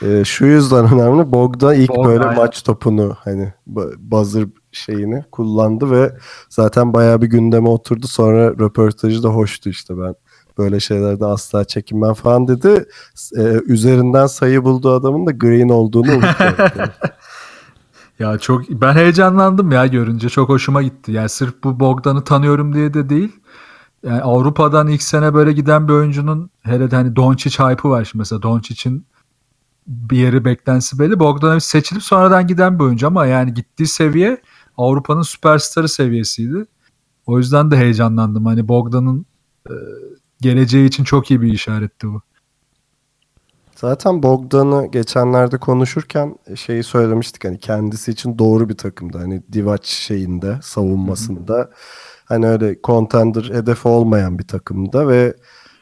[0.01, 1.31] Ee, şu yüzden önemli.
[1.31, 2.41] Bogdan ilk Bogdan böyle aynen.
[2.41, 3.53] maç topunu hani
[3.97, 6.17] buzzer şeyini kullandı ve
[6.49, 8.07] zaten bayağı bir gündeme oturdu.
[8.07, 10.15] Sonra röportajı da hoştu işte ben
[10.57, 12.85] böyle şeylerde asla çekinmem falan dedi.
[13.37, 16.91] Ee, üzerinden sayı bulduğu adamın da Green olduğunu unuttum.
[18.19, 21.11] ya çok ben heyecanlandım ya görünce çok hoşuma gitti.
[21.11, 23.31] Yani sırf bu Bogdan'ı tanıyorum diye de değil.
[24.03, 28.21] Yani Avrupa'dan ilk sene böyle giden bir oyuncunun hele de hani Doncic hype'ı var şimdi
[28.21, 29.05] mesela Doncic'in
[29.87, 31.19] bir yeri beklentisi belli.
[31.19, 34.41] Bogdanovic seçilip sonradan giden bir oyuncu ama yani gittiği seviye
[34.77, 36.65] Avrupa'nın süperstarı seviyesiydi.
[37.25, 38.45] O yüzden de heyecanlandım.
[38.45, 39.25] Hani Bogdan'ın
[39.69, 39.75] e,
[40.41, 42.21] geleceği için çok iyi bir işaretti bu.
[43.75, 49.17] Zaten Bogdan'ı geçenlerde konuşurken şeyi söylemiştik hani kendisi için doğru bir takımdı.
[49.17, 51.69] Hani Divac şeyinde savunmasında Hı-hı.
[52.25, 55.33] hani öyle contender hedefi olmayan bir takımda ve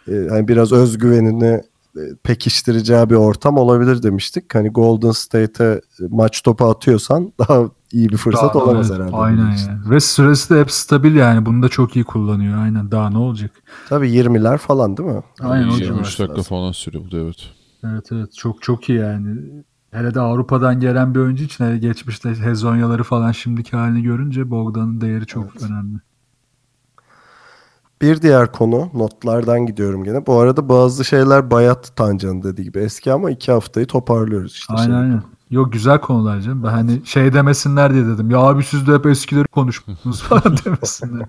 [0.08, 1.62] e, hani biraz özgüvenini
[2.24, 4.56] pekiştireceği bir ortam olabilir demiştik.
[4.56, 9.16] Hani Golden State'e maç topu atıyorsan daha iyi bir fırsat daha, olamaz evet, herhalde.
[9.16, 9.90] Aynen yani.
[9.90, 11.46] Ve süresi de hep stabil yani.
[11.46, 12.58] Bunu da çok iyi kullanıyor.
[12.58, 12.92] Aynen.
[12.92, 13.52] Daha ne olacak?
[13.90, 15.24] Tabii 20'ler falan değil mi?
[15.42, 15.70] Aynen.
[15.72, 17.50] 23 dakika falan sürüyor bu da evet.
[17.84, 18.34] Evet evet.
[18.34, 19.36] Çok çok iyi yani.
[19.92, 25.02] Hele de Avrupa'dan gelen bir oyuncu için hele geçmişte Hezonyaları falan şimdiki halini görünce Bogdan'ın
[25.02, 25.70] değeri çok evet.
[25.70, 26.00] önemli.
[28.02, 30.26] Bir diğer konu notlardan gidiyorum gene.
[30.26, 34.74] Bu arada bazı şeyler bayat Tancan'ın dediği gibi eski ama iki haftayı toparlıyoruz işte.
[34.74, 34.96] Aynen Şey.
[34.96, 35.24] aynen.
[35.50, 36.64] Yok güzel konular canım.
[36.64, 38.30] Ben hani şey demesinler diye dedim.
[38.30, 41.28] Ya abi siz de hep eskileri konuşmuşsunuz falan demesinler.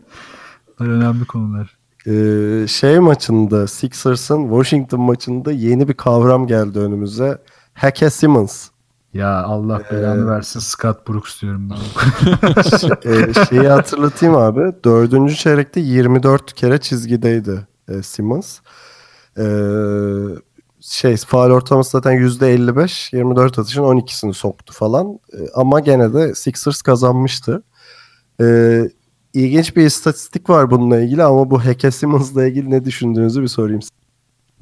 [0.78, 1.76] Bunlar önemli konular.
[2.06, 7.38] Ee, şey maçında Sixers'ın Washington maçında yeni bir kavram geldi önümüze.
[7.74, 8.69] Hake Simmons.
[9.14, 11.76] Ya Allah belanı versin Scott Brooks diyorum ben.
[13.10, 14.60] Ee, şeyi hatırlatayım abi.
[14.84, 18.58] Dördüncü çeyrekte 24 kere çizgideydi e, Simmons.
[19.38, 19.42] Ee,
[20.80, 23.16] şey faal ortalaması zaten %55.
[23.16, 25.18] 24 atışın 12'sini soktu falan.
[25.32, 27.62] Ee, ama gene de Sixers kazanmıştı.
[28.40, 28.90] Ee,
[29.34, 33.82] ilginç bir istatistik var bununla ilgili ama bu Hake Simmons'la ilgili ne düşündüğünüzü bir sorayım
[33.82, 33.99] size.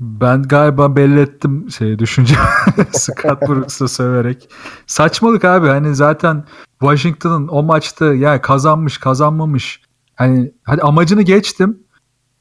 [0.00, 2.34] Ben galiba belli ettim şey düşünce
[2.92, 4.50] Scott Brooks'u söverek.
[4.86, 6.44] Saçmalık abi hani zaten
[6.80, 9.82] Washington'ın o maçta yani kazanmış kazanmamış
[10.14, 11.82] hani hadi amacını geçtim.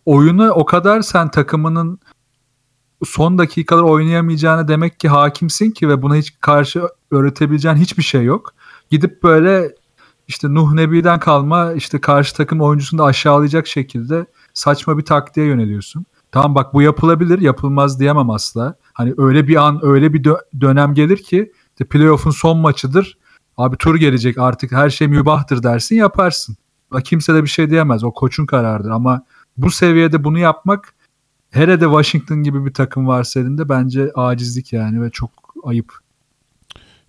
[0.05, 1.99] Oyunu o kadar sen takımının
[3.05, 6.81] son dakikalar oynayamayacağını demek ki hakimsin ki ve buna hiç karşı
[7.11, 8.53] öğretebileceğin hiçbir şey yok.
[8.89, 9.75] Gidip böyle
[10.27, 16.05] işte Nuh Nebi'den kalma işte karşı takım oyuncusunu da aşağılayacak şekilde saçma bir taktiğe yöneliyorsun.
[16.31, 18.75] Tamam bak bu yapılabilir yapılmaz diyemem asla.
[18.93, 23.17] Hani öyle bir an öyle bir dö- dönem gelir ki işte playoff'un son maçıdır.
[23.57, 26.57] Abi tur gelecek artık her şey mübahtır dersin yaparsın.
[27.03, 29.23] Kimse de bir şey diyemez o koçun kararıdır ama
[29.57, 30.93] bu seviyede bunu yapmak
[31.51, 35.31] hele de Washington gibi bir takım varsa elinde bence acizlik yani ve çok
[35.63, 35.93] ayıp.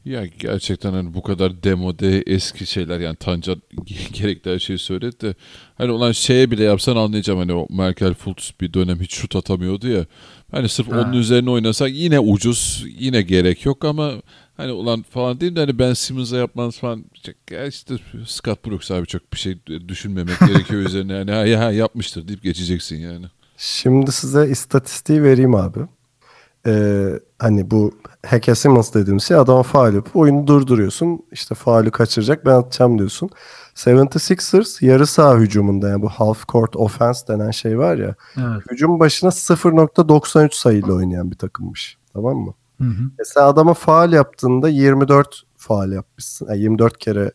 [0.09, 3.62] Ya gerçekten hani bu kadar demode eski şeyler yani Tancan
[4.12, 5.34] gerekli her şeyi söyledi de
[5.78, 9.88] hani olan şeye bile yapsan anlayacağım hani o Merkel Fultz bir dönem hiç şut atamıyordu
[9.88, 10.06] ya.
[10.50, 11.00] Hani sırf Ha.
[11.00, 14.12] onun üzerine oynasak yine ucuz yine gerek yok ama
[14.56, 17.04] hani ulan falan değil de hani Ben Simmons'a yapmanız falan
[17.50, 17.94] ya işte
[18.26, 22.96] Scott Brooks abi çok bir şey düşünmemek gerekiyor üzerine yani ha, ya, yapmıştır deyip geçeceksin
[22.96, 23.26] yani.
[23.56, 25.78] Şimdi size istatistiği vereyim abi.
[26.68, 27.08] Ee,
[27.38, 27.92] hani bu
[28.26, 31.20] Hake Simmons dediğimiz şey adama faal yapıp oyunu durduruyorsun.
[31.32, 33.30] İşte faali kaçıracak ben atacağım diyorsun.
[33.76, 38.14] 76ers yarı saha hücumunda yani bu half court offense denen şey var ya.
[38.36, 38.62] Evet.
[38.70, 41.98] Hücum başına 0.93 sayıyla oynayan bir takımmış.
[42.12, 42.54] Tamam mı?
[42.78, 43.02] Hı hı.
[43.18, 46.46] Mesela adama faal yaptığında 24 faal yapmışsın.
[46.48, 47.32] Yani 24 kere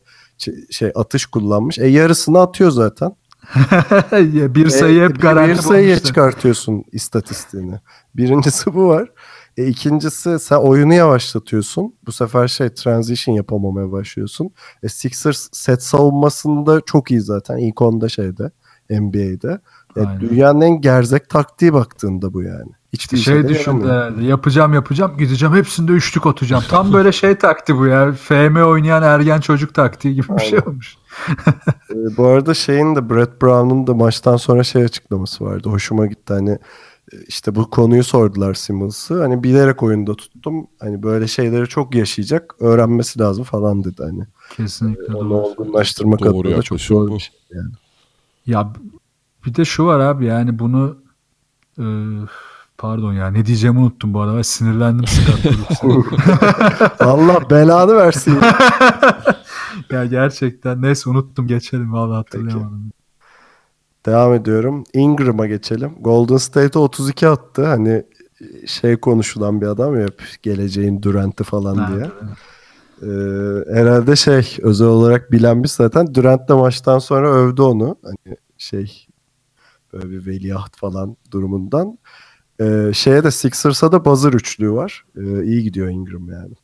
[0.70, 1.78] şey atış kullanmış.
[1.78, 3.16] E yarısını atıyor zaten.
[4.54, 7.80] bir sayı E, hep bir- garanti Bir sayıya çıkartıyorsun istatistiğini.
[8.16, 9.08] Birincisi bu var.
[9.56, 11.94] E, ikincisi sen oyunu yavaşlatıyorsun.
[12.06, 14.50] Bu sefer şey transition yapamamaya başlıyorsun.
[14.82, 17.56] E, Sixers set savunmasında çok iyi zaten.
[17.56, 18.50] İlk onda şeyde
[18.90, 19.60] NBA'de.
[19.96, 20.20] E, Aynen.
[20.20, 22.70] dünyanın en gerzek taktiği baktığında bu yani.
[22.92, 24.24] Hiçbir şey şeyde düşündü herhalde.
[24.24, 26.64] Yapacağım yapacağım gideceğim hepsinde üçlük atacağım.
[26.68, 28.12] Tam böyle şey taktiği bu ya.
[28.12, 30.70] FM oynayan ergen çocuk taktiği gibi bir şey Aynen.
[30.70, 30.96] olmuş.
[31.90, 35.68] E, bu arada şeyin de Brett Brown'un da maçtan sonra şey açıklaması vardı.
[35.68, 36.58] Hoşuma gitti hani e,
[37.28, 39.22] işte bu konuyu sordular Simmons'ı.
[39.22, 40.66] Hani bilerek oyunda tuttum.
[40.80, 42.54] Hani böyle şeyleri çok yaşayacak.
[42.60, 44.24] Öğrenmesi lazım falan dedi hani.
[44.56, 45.38] Kesinlikle Onu doğru.
[45.38, 47.14] olgunlaştırmak Doğru adına da çok doğru bu.
[47.14, 47.36] bir şey.
[47.50, 47.70] Yani.
[48.46, 48.72] Ya
[49.46, 50.96] bir de şu var abi yani bunu
[51.78, 51.84] e,
[52.78, 54.44] pardon ya ne diyeceğimi unuttum bu arada.
[54.44, 55.04] Sinirlendim.
[57.00, 58.38] Allah belanı versin.
[59.90, 62.90] ya gerçekten neyse unuttum geçelim vallahi hatırlayamadım.
[64.06, 64.84] Devam ediyorum.
[64.92, 65.94] Ingram'a geçelim.
[66.00, 67.66] Golden State'e 32 attı.
[67.66, 68.04] Hani
[68.66, 70.06] şey konuşulan bir adam ya
[70.42, 72.10] geleceğin Durant'ı falan Ha, diye.
[73.02, 73.06] Ee,
[73.74, 76.14] herhalde şey özel olarak bilenmiş zaten.
[76.14, 77.96] Durant de maçtan sonra övdü onu.
[78.02, 79.06] Hani şey
[79.92, 81.98] böyle bir veliaht falan durumundan.
[82.60, 85.04] Ee, şeye de Sixers'a da buzzer üçlüğü var.
[85.16, 86.54] Ee, iyi gidiyor Ingram yani.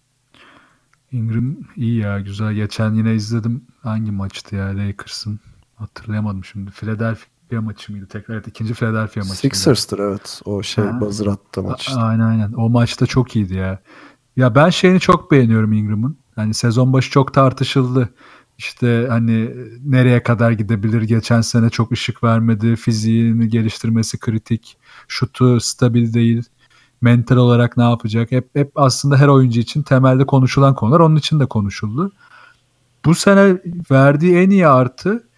[1.12, 2.52] Ingram iyi ya güzel.
[2.52, 3.64] Geçen yine izledim.
[3.82, 5.40] Hangi maçtı ya Lakers'ın?
[5.80, 6.70] Hatırlayamadım şimdi.
[6.70, 8.06] Philadelphia maçı mıydı?
[8.06, 9.36] Tekrar evet, ikinci Philadelphia maçı.
[9.36, 10.40] Sixers'tır evet.
[10.44, 11.00] O şey Ha.
[11.00, 12.00] buzzer attı maç işte.
[12.00, 12.52] Aynen aynen.
[12.52, 13.78] O maçta çok iyiydi ya.
[14.36, 16.16] Ya ben şeyini çok beğeniyorum Ingram'ın.
[16.36, 18.08] Hani sezon başı çok tartışıldı.
[18.58, 19.54] İşte hani
[19.84, 21.02] nereye kadar gidebilir?
[21.02, 22.76] Geçen sene çok ışık vermedi.
[22.76, 24.76] Fiziğini geliştirmesi kritik.
[25.08, 26.42] Şutu stabil değil.
[27.00, 28.32] Mental olarak ne yapacak?
[28.32, 31.00] Hep, hep aslında her oyuncu için temelde konuşulan konular.
[31.00, 32.12] Onun için de konuşuldu.
[33.04, 33.58] Bu sene
[33.90, 35.29] verdiği en iyi artı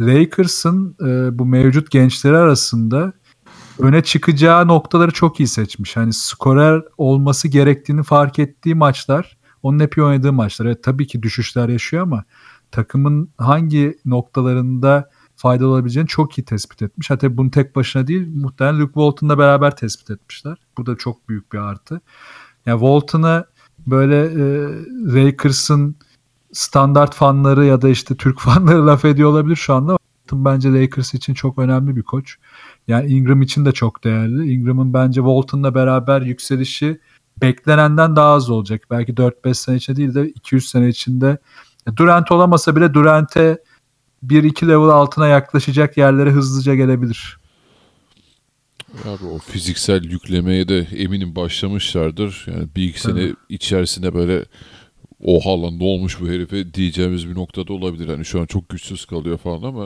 [0.00, 3.12] Lakers'ın e, bu mevcut gençleri arasında
[3.78, 5.96] öne çıkacağı noktaları çok iyi seçmiş.
[5.96, 10.66] Hani skorer olması gerektiğini fark ettiği maçlar, onun hep iyi oynadığı maçlar.
[10.66, 12.24] Evet, tabii ki düşüşler yaşıyor ama
[12.70, 17.10] takımın hangi noktalarında faydalı olabileceğini çok iyi tespit etmiş.
[17.10, 20.56] Hatta bunu tek başına değil, muhtemelen Luke Walton'la beraber tespit etmişler.
[20.78, 22.00] Bu da çok büyük bir artı.
[22.66, 23.44] Yani Walton'a
[23.86, 24.68] böyle e,
[25.14, 25.96] Lakers'ın
[26.52, 29.96] standart fanları ya da işte Türk fanları laf ediyor olabilir şu anda.
[30.32, 32.36] Bence Lakers için çok önemli bir koç.
[32.88, 34.52] Yani Ingram için de çok değerli.
[34.52, 37.00] Ingram'ın bence Walton'la beraber yükselişi
[37.42, 38.82] beklenenden daha az olacak.
[38.90, 41.38] Belki 4-5 sene içinde değil de 200 sene içinde
[41.96, 43.58] Durant olamasa bile Durant'e
[44.26, 47.40] 1-2 level altına yaklaşacak yerlere hızlıca gelebilir.
[49.04, 52.46] Abi o fiziksel yüklemeye de eminim başlamışlardır.
[52.46, 54.44] Yani bir iki sene içerisinde böyle
[55.24, 58.08] oha lan ne olmuş bu herife diyeceğimiz bir noktada olabilir.
[58.08, 59.84] Yani şu an çok güçsüz kalıyor falan ama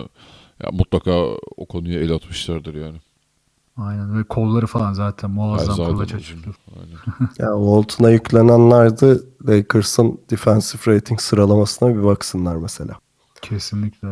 [0.62, 1.10] ya mutlaka
[1.56, 2.96] o konuya el atmışlardır yani.
[3.76, 6.12] Aynen ve kolları falan zaten muazzam zaten kulaç.
[6.12, 7.28] Aynen.
[7.38, 9.18] Ya Walton'a yüklenenler de
[9.48, 12.94] Lakers'ın defensive rating sıralamasına bir baksınlar mesela.
[13.42, 14.08] Kesinlikle.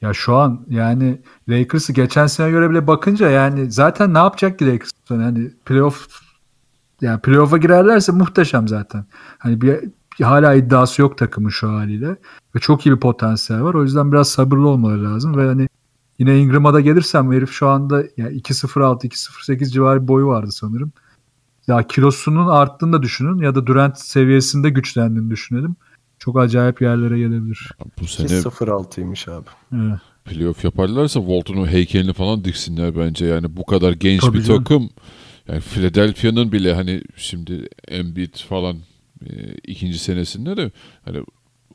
[0.00, 4.66] Ya şu an yani Lakers'ı geçen sene göre bile bakınca yani zaten ne yapacak ki
[4.66, 4.90] Lakers?
[5.10, 6.08] Yani playoff
[7.00, 9.04] yani playoff'a girerlerse muhteşem zaten.
[9.38, 9.90] Hani bir
[10.24, 12.16] hala iddiası yok takımın şu haliyle
[12.56, 13.74] ve çok iyi bir potansiyel var.
[13.74, 15.68] O yüzden biraz sabırlı olmaları lazım ve hani
[16.18, 20.92] yine Ingram'a da gelirsem herif şu anda yani 2.06 2.08 civarı boyu vardı sanırım.
[21.66, 25.76] Ya kilosunun arttığını da düşünün ya da Durant seviyesinde güçlendiğini düşünelim.
[26.18, 27.72] Çok acayip yerlere gelebilir.
[28.00, 29.46] Bu sene 2-0-6'ymış abi.
[29.74, 30.00] Evet.
[30.24, 33.26] playoff yaparlarsa Walton'un heykelini falan diksinler bence.
[33.26, 34.64] Yani bu kadar genç Tabii bir canım.
[34.64, 34.90] takım.
[35.48, 38.76] Yani Philadelphia'nın bile hani şimdi Embiid falan
[39.26, 40.70] e, ikinci senesinde de
[41.04, 41.24] hani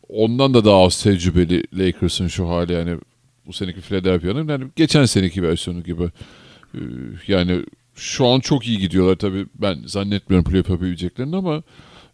[0.09, 2.97] ondan da daha az tecrübeli Lakers'ın şu hali yani
[3.47, 6.03] bu seneki Philadelphia'nın yani geçen seneki versiyonu gibi.
[6.73, 6.79] E,
[7.27, 7.65] yani
[7.95, 9.45] şu an çok iyi gidiyorlar tabii.
[9.55, 11.63] Ben zannetmiyorum playoff yapabileceklerini ama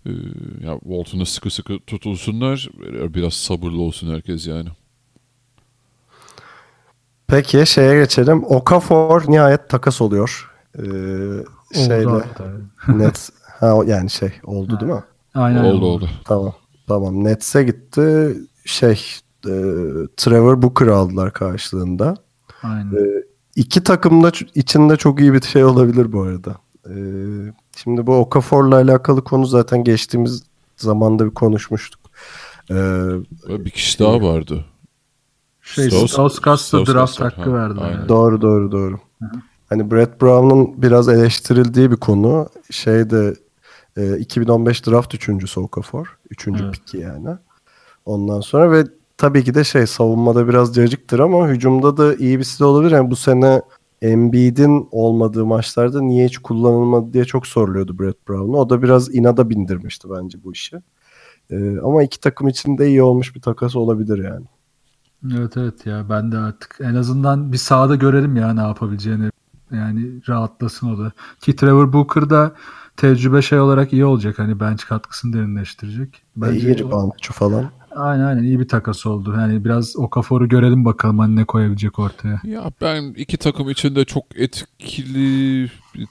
[0.05, 0.11] e,
[0.65, 2.69] ya Walton'a sıkı sıkı tutulsunlar.
[3.13, 4.69] Biraz sabırlı olsun herkes yani.
[7.29, 8.43] Peki şeye geçelim.
[8.43, 10.51] Okafor nihayet takas oluyor.
[10.77, 10.81] Ee,
[11.73, 12.23] şeyle.
[12.87, 15.03] Nets ha yani şey oldu değil mi?
[15.35, 16.09] Aynen oldu oldu.
[16.25, 16.53] Tamam.
[16.87, 17.23] Tamam.
[17.23, 18.37] Nets'e gitti.
[18.65, 19.01] Şey
[19.47, 19.53] e,
[20.17, 22.15] Trevor Booker aldılar karşılığında.
[22.63, 22.91] Aynen.
[22.95, 23.23] Ee,
[23.55, 26.55] iki takım da ç- içinde çok iyi bir şey olabilir bu arada.
[26.89, 26.93] Ee,
[27.77, 30.43] şimdi bu Okafor'la alakalı konu zaten geçtiğimiz
[30.77, 31.99] zamanda bir konuşmuştuk.
[32.69, 34.65] Ve Bir kişi daha vardı.
[35.61, 37.79] Şey, Staus- Stauskas da draft hakkı ha, verdi.
[37.81, 37.97] aynen.
[37.97, 38.09] yani.
[38.09, 38.99] Doğru doğru doğru.
[39.69, 42.49] Hani Brett Brown'un biraz eleştirildiği bir konu.
[42.71, 43.35] Şeyde
[43.99, 46.17] e, 2015 draft üçüncüsü Okafor.
[46.29, 46.73] Üçüncü Evet.
[46.73, 47.29] piki yani.
[48.05, 48.83] Ondan sonra ve
[49.17, 52.91] tabii ki de şey savunmada biraz cacıktır ama hücumda da iyi bir silah olabilir.
[52.91, 53.61] Yani bu sene
[54.01, 58.57] Embiid'in olmadığı maçlarda niye hiç kullanılmadı diye çok soruluyordu Brett Brown'a.
[58.57, 60.77] O da biraz inada bindirmişti bence bu işi.
[61.51, 64.45] E, ama iki takım için de iyi olmuş bir takas olabilir yani.
[65.35, 69.29] Evet evet ya ben de artık en azından bir sahada görelim ya ne yapabileceğini.
[69.71, 71.11] Yani rahatlasın o da.
[71.41, 72.55] Ki Trevor Booker da
[72.99, 74.39] tecrübe şey olarak iyi olacak.
[74.39, 76.09] Hani bench katkısını derinleştirecek.
[76.35, 77.71] Bence iyi reboundçu falan.
[77.95, 79.35] Aynen aynen iyi bir takas oldu.
[79.37, 82.41] Yani biraz Okafor'u görelim bakalım hani ne koyabilecek ortaya.
[82.43, 86.07] Ya ben iki takım içinde çok etkili bir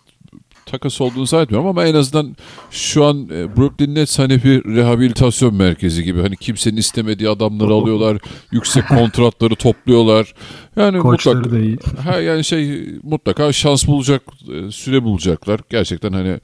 [0.66, 2.36] takas olduğunu zannetmiyorum ama en azından
[2.70, 6.20] şu an e, Brooklyn Nets hani bir rehabilitasyon merkezi gibi.
[6.22, 8.18] Hani kimsenin istemediği adamları alıyorlar,
[8.51, 10.34] yüksek kontratları topluyorlar.
[10.76, 11.78] Yani Koçları mutlaka da iyi.
[12.05, 14.22] ha yani şey mutlaka şans bulacak,
[14.55, 15.61] e, süre bulacaklar.
[15.70, 16.41] Gerçekten hani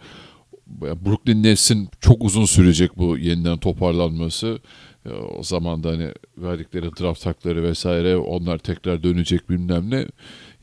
[0.80, 4.58] Brooklyn Nets'in çok uzun sürecek bu yeniden toparlanması.
[5.06, 10.06] E, O zaman da hani verdikleri draft hakları vesaire onlar tekrar dönecek bilmem ne.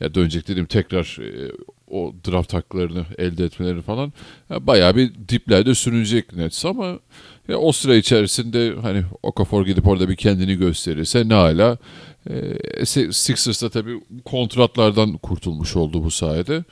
[0.00, 1.52] Ya dönecek dedim tekrar e,
[1.90, 4.12] o draft haklarını elde etmeleri falan.
[4.50, 6.98] Ya bayağı bir diplerde sürünecek Nets ama
[7.48, 11.78] ya o süre içerisinde hani Okafor gidip orada bir kendini gösterirse ne hala
[12.30, 16.64] e, Sixers da tabii kontratlardan kurtulmuş oldu bu sayede.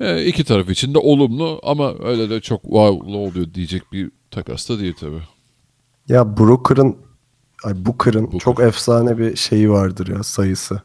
[0.00, 4.68] E, iki taraf için de olumlu ama öyle de çok wow oluyor diyecek bir takas
[4.68, 5.22] da değil tabii.
[6.08, 6.96] Ya Booker'ın
[7.64, 8.38] ay Booker'ın Booker.
[8.38, 10.82] çok efsane bir şeyi vardır ya sayısı.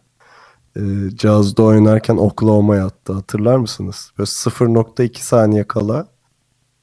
[0.78, 0.82] Ee,
[1.18, 3.14] Jazz'da oynarken Oklahoma'ya attı.
[3.14, 4.12] Hatırlar mısınız?
[4.18, 6.08] Böyle 0.2 saniye kala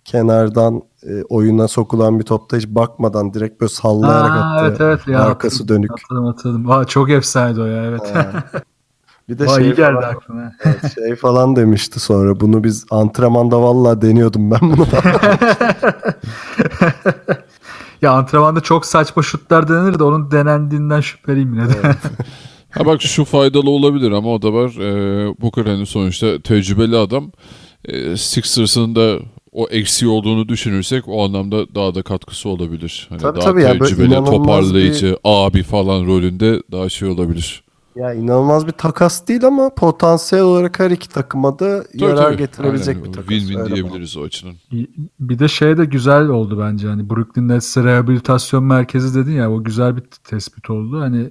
[0.04, 4.66] kenardan e, oyuna sokulan bir topta hiç bakmadan direkt böyle sallayarak Aa, attı.
[4.68, 5.20] evet evet ya.
[5.20, 5.90] Arkası hatırladım, dönük.
[5.90, 6.70] Hatırladım hatırladım.
[6.70, 8.14] Aa, çok efsaneydi o ya evet.
[9.28, 10.52] Bir de Vay, şey geldi falan, aklına.
[10.64, 12.40] evet, şey falan demişti sonra.
[12.40, 14.86] Bunu biz antrenmanda vallahi deniyordum ben bunu.
[18.02, 21.74] ya antrenmanda çok saçma şutlar denir de onun denendiğinden şüpheliyim yine de.
[22.70, 24.68] Ha bak şu faydalı olabilir ama o da var.
[24.68, 27.32] Ee, Booker hani sonuçta tecrübeli adam.
[27.84, 29.18] Ee, Sixers'ın da
[29.52, 33.06] o eksiği olduğunu düşünürsek o anlamda daha da katkısı olabilir.
[33.08, 37.62] Hani Tabii daha tabii ya, tecrübeli, inanılmaz toparlayıcı, abi falan rolünde daha şey olabilir.
[37.96, 42.36] Ya inanılmaz bir takas değil ama potansiyel olarak her iki takıma da Tabii, yarar tabii.
[42.36, 43.08] getirebilecek Aynen.
[43.08, 43.30] bir takas.
[43.30, 44.54] Win-win diyebiliriz o açının.
[45.20, 49.64] Bir de şey de güzel oldu bence hani Brooklyn Nets'e rehabilitasyon merkezi dedin ya o
[49.64, 51.00] güzel bir tespit oldu.
[51.00, 51.30] Hani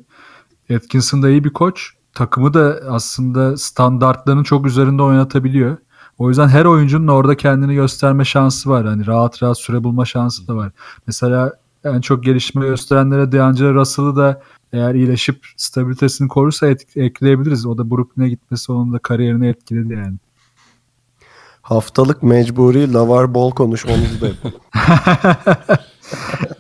[0.76, 1.92] Atkinson da iyi bir koç.
[2.14, 5.78] takımı da aslında standartlarının çok üzerinde oynatabiliyor.
[6.18, 8.86] O yüzden her oyuncunun orada kendini gösterme şansı var.
[8.86, 10.72] Hani rahat rahat süre bulma şansı da var.
[11.08, 11.54] Mesela
[11.84, 14.42] en çok gelişme gösterenlere DeAngelo Russell'ı da
[14.74, 17.66] eğer iyileşip stabilitesini korursa et- ekleyebiliriz.
[17.66, 20.18] O da Brooklyn'e gitmesi onun da kariyerini etkiledi yani.
[21.62, 24.60] Haftalık mecburi Lavar Ball konuşmamızı da yapalım.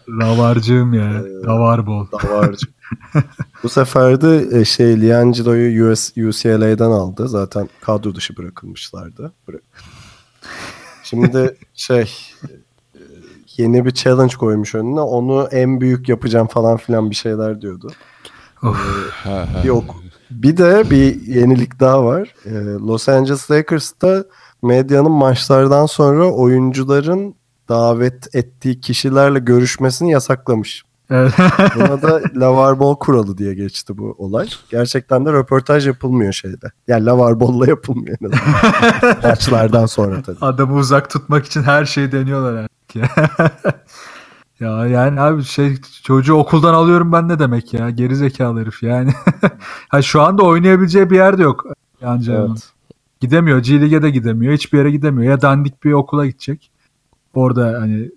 [0.19, 1.23] Lavarcığım ya.
[1.45, 2.07] Lavar bol.
[2.11, 2.67] Davarcı.
[3.63, 6.11] Bu sefer de e, şey Liangelo'yu US,
[6.91, 7.27] aldı.
[7.27, 9.33] Zaten kadro dışı bırakılmışlardı.
[9.47, 9.61] Bırak.
[11.03, 12.11] Şimdi şey
[13.59, 14.99] yeni bir challenge koymuş önüne.
[15.01, 17.91] Onu en büyük yapacağım falan filan bir şeyler diyordu.
[19.63, 19.95] Bir, ok-
[20.31, 22.35] bir de bir yenilik daha var.
[22.45, 24.23] Ee, Los Angeles Lakers'ta
[24.61, 27.35] medyanın maçlardan sonra oyuncuların
[27.69, 30.83] davet ettiği kişilerle görüşmesini yasaklamış.
[31.09, 31.33] Evet.
[31.75, 34.47] Buna da Lavar Ball kuralı diye geçti bu olay.
[34.69, 36.71] Gerçekten de röportaj yapılmıyor şeyde.
[36.87, 39.17] Yani Lavar Ball'la yapılmıyor en azından.
[39.29, 40.37] Maçlardan sonra tabii.
[40.41, 43.09] Adamı uzak tutmak için her şeyi deniyorlar artık ya.
[44.59, 49.11] ya yani abi şey çocuğu okuldan alıyorum ben ne demek ya geri zekalı herif yani.
[49.89, 51.65] ha şu anda oynayabileceği bir yerde yok
[52.01, 52.49] Yancı'nın.
[52.49, 52.69] Evet.
[53.19, 53.59] Gidemiyor.
[53.59, 54.53] G Lig'e de gidemiyor.
[54.53, 55.31] Hiçbir yere gidemiyor.
[55.31, 56.71] Ya dandik bir okula gidecek.
[57.33, 58.11] Orada hani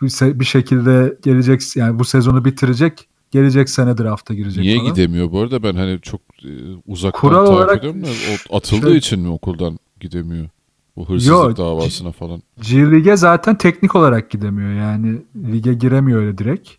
[0.00, 3.08] bir, şekilde gelecek yani bu sezonu bitirecek.
[3.30, 4.90] Gelecek sene draft'a girecek Niye falan.
[4.94, 5.62] gidemiyor bu arada?
[5.62, 6.48] Ben hani çok e,
[6.86, 8.06] uzaktan Kural takip olarak ediyorum da
[8.50, 10.48] o atıldığı şöyle- için mi okuldan gidemiyor?
[10.96, 12.42] Bu hırsızlık Yo, davasına falan.
[12.60, 14.72] G Lig'e zaten teknik olarak gidemiyor.
[14.72, 16.70] Yani lige giremiyor öyle direkt.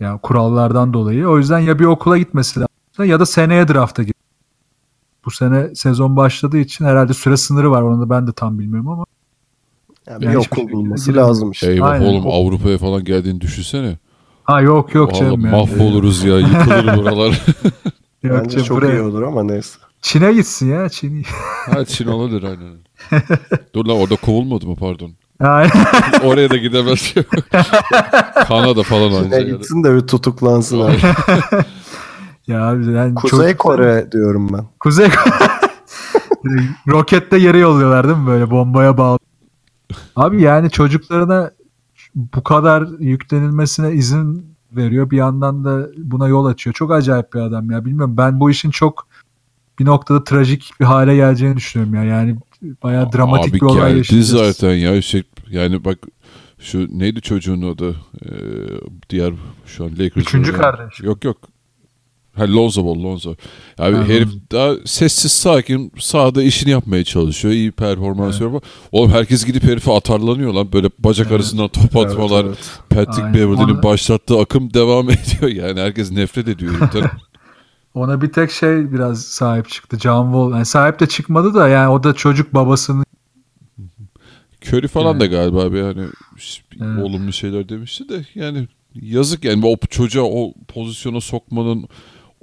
[0.00, 1.28] Yani kurallardan dolayı.
[1.28, 4.14] O yüzden ya bir okula gitmesi lazım ya da seneye draft'a gir.
[5.24, 7.82] Bu sene sezon başladığı için herhalde süre sınırı var.
[7.82, 9.04] Onu da ben de tam bilmiyorum ama.
[10.10, 11.28] Yani bir Yani okul bulması giremiyor.
[11.28, 11.72] lazım işte.
[11.72, 12.04] Eyvah Aynen.
[12.06, 13.98] oğlum Avrupa'ya falan geldiğini düşünsene.
[14.44, 15.40] Ha yok yok Vallahi canım.
[15.40, 15.50] yani.
[15.56, 17.44] mahvoluruz ya yıkılır buralar.
[18.22, 19.78] Yok Bence canım, çok buraya- iyi olur ama neyse.
[20.02, 21.22] Çin'e gitsin ya Çin.
[21.74, 22.76] ha Çin olabilir aynen.
[23.74, 25.10] Dur lan orada kovulmadı mı pardon.
[25.40, 25.70] Aynen.
[26.24, 27.14] Oraya da gidemez.
[28.48, 29.50] Kanada falan aynı Ne şey.
[29.50, 30.96] gitsin de bir tutuklansın abi.
[32.46, 34.64] ya abi yani Kuzey çok- Kore diyorum ben.
[34.80, 35.08] Kuzey
[36.88, 39.18] Rokette yere yolluyorlar değil mi böyle bombaya bağlı.
[40.16, 41.50] Abi yani çocuklarına
[42.14, 45.10] bu kadar yüklenilmesine izin veriyor.
[45.10, 46.74] Bir yandan da buna yol açıyor.
[46.74, 47.84] Çok acayip bir adam ya.
[47.84, 49.06] Bilmiyorum ben bu işin çok
[49.78, 52.04] bir noktada trajik bir hale geleceğini düşünüyorum ya.
[52.04, 52.36] Yani
[52.82, 54.56] bayağı dramatik Abi bir olay geldi yaşayacağız.
[54.56, 55.02] zaten ya.
[55.02, 55.98] Şey, yani bak
[56.58, 57.96] şu neydi çocuğun adı?
[58.24, 58.28] Ee,
[59.10, 59.32] diğer
[59.66, 60.16] şu an Lakers.
[60.16, 61.00] Üçüncü kardeş.
[61.00, 61.36] Yok yok.
[62.36, 63.34] Ha Lonzo Ball, Lonzo.
[63.78, 67.54] Abi Ha, herif daha sessiz sakin sahada işini yapmaya çalışıyor.
[67.54, 68.60] iyi performans veriyor.
[68.92, 70.72] Oğlum herkes gidip herife atarlanıyor lan.
[70.72, 71.36] Böyle bacak Evet.
[71.36, 72.44] arasından top atmalar.
[72.44, 72.56] Evet,
[72.90, 73.06] evet.
[73.06, 73.34] Patrick.
[73.34, 75.64] Beverly'nin başlattığı akım devam ediyor.
[75.66, 76.74] Yani herkes nefret ediyor.
[77.94, 79.98] Ona bir tek şey biraz sahip çıktı.
[79.98, 80.50] John Wall.
[80.50, 83.04] Yani sahip de çıkmadı da yani o da çocuk babasının
[84.66, 85.20] Curry falan Yani.
[85.20, 86.02] da galiba abi yani
[86.80, 87.04] Evet.
[87.04, 91.88] olumlu şeyler demişti de yani yazık yani o çocuğa o pozisyona sokmanın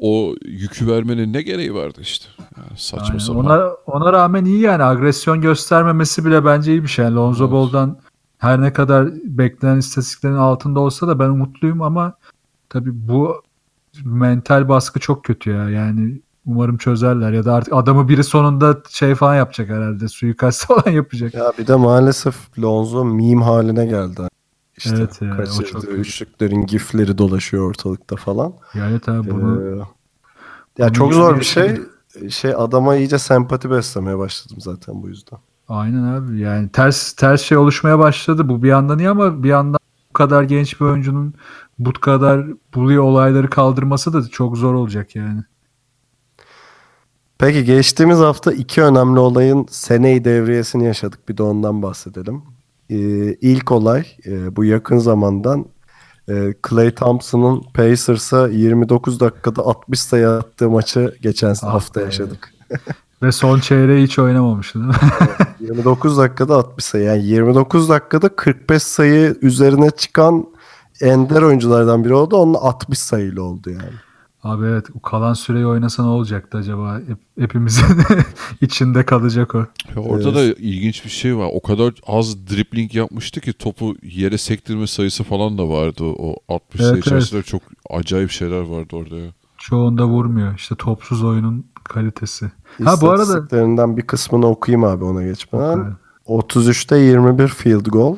[0.04, 2.26] o yükü vermenin ne gereği vardı işte.
[2.58, 3.18] Yani saçma Aynen.
[3.18, 3.46] sapan.
[3.46, 7.06] Ona, ona rağmen iyi yani agresyon göstermemesi bile bence iyi bir şey.
[7.06, 7.54] Yani Lonzo Evet.
[7.54, 7.98] Ball'dan
[8.38, 12.14] her ne kadar beklenen istatistiklerin altında olsa da ben umutluyum ama
[12.70, 13.44] tabii bu
[14.04, 15.70] mental baskı çok kötü ya.
[15.70, 20.08] Yani umarım çözerler ya da artık adamı biri sonunda şey falan yapacak herhalde.
[20.08, 21.34] Suikast falan yapacak.
[21.34, 24.22] Ya bir de maalesef Lonzo meme haline geldi.
[24.78, 28.54] İşte Evet ya, kaçırdığı çok- üçlüklerin gifleri dolaşıyor ortalıkta falan.
[28.74, 29.78] Yani tabii bunu Ee,
[30.78, 31.82] ya bunu çok zor bir şey.
[32.30, 35.40] Şey adama iyice sempati beslemeye başladım zaten bu yüzden.
[35.70, 39.80] Aynen abi yani ters ters şey oluşmaya başladı bu bir yandan iyi ama bir yandan
[40.10, 41.34] bu kadar genç bir oyuncunun
[41.80, 42.46] bu kadar
[42.76, 45.44] bully olayları kaldırması da çok zor olacak yani.
[47.38, 51.30] Peki geçtiğimiz hafta iki önemli olayın seneyi devriyesini yaşadık.
[51.30, 52.42] Bir de ondan bahsedelim.
[52.94, 55.66] Ee, ilk olay e, bu yakın zamandan
[56.30, 62.54] e, Clay Thompson'ın Pacers'a 29 dakikada 60 sayı attığı maçı geçen Ah hafta yaşadık.
[63.24, 64.96] Ve son çeyreği hiç oynamamıştı değil mi?
[65.60, 67.04] 29 dakikada 60 sayı.
[67.04, 70.46] Yani 29 dakikada 45 sayı üzerine çıkan
[71.02, 72.38] ender oyunculardan biri oldu.
[72.38, 73.94] Onun 60 sayıyla oldu yani.
[74.44, 77.00] Abi evet o kalan süreyi oynasa ne olacaktı acaba?
[77.08, 77.86] Hep, hepimizin
[78.62, 79.58] içinde kalacak o.
[79.96, 81.50] Ya orada da ilginç bir şey var.
[81.54, 86.04] O kadar az dribbling yapmıştı ki topu yere sektirme sayısı falan da vardı.
[86.04, 89.32] O 60 sayı Evet, içerisinde çok acayip şeyler vardı orada ya.
[89.58, 90.56] Çoğunda vurmuyor.
[90.56, 92.52] İşte topsuz oyunun kalitesi.
[92.84, 95.98] Ha bu arada İstatistiklerinden bir kısmını okuyayım abi ona geçmeden.
[96.26, 96.60] Oku.
[96.60, 98.16] 33'te 21 field goal.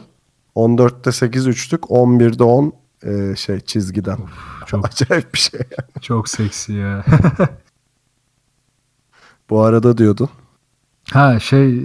[0.55, 1.83] 14'te 8 üçlük.
[1.83, 2.73] 11'de 10
[3.05, 4.17] e, şey çizgiden.
[4.65, 5.59] çok Acayip bir şey.
[6.01, 7.05] çok seksi ya.
[9.49, 10.29] Bu arada diyordun.
[11.11, 11.81] Ha şey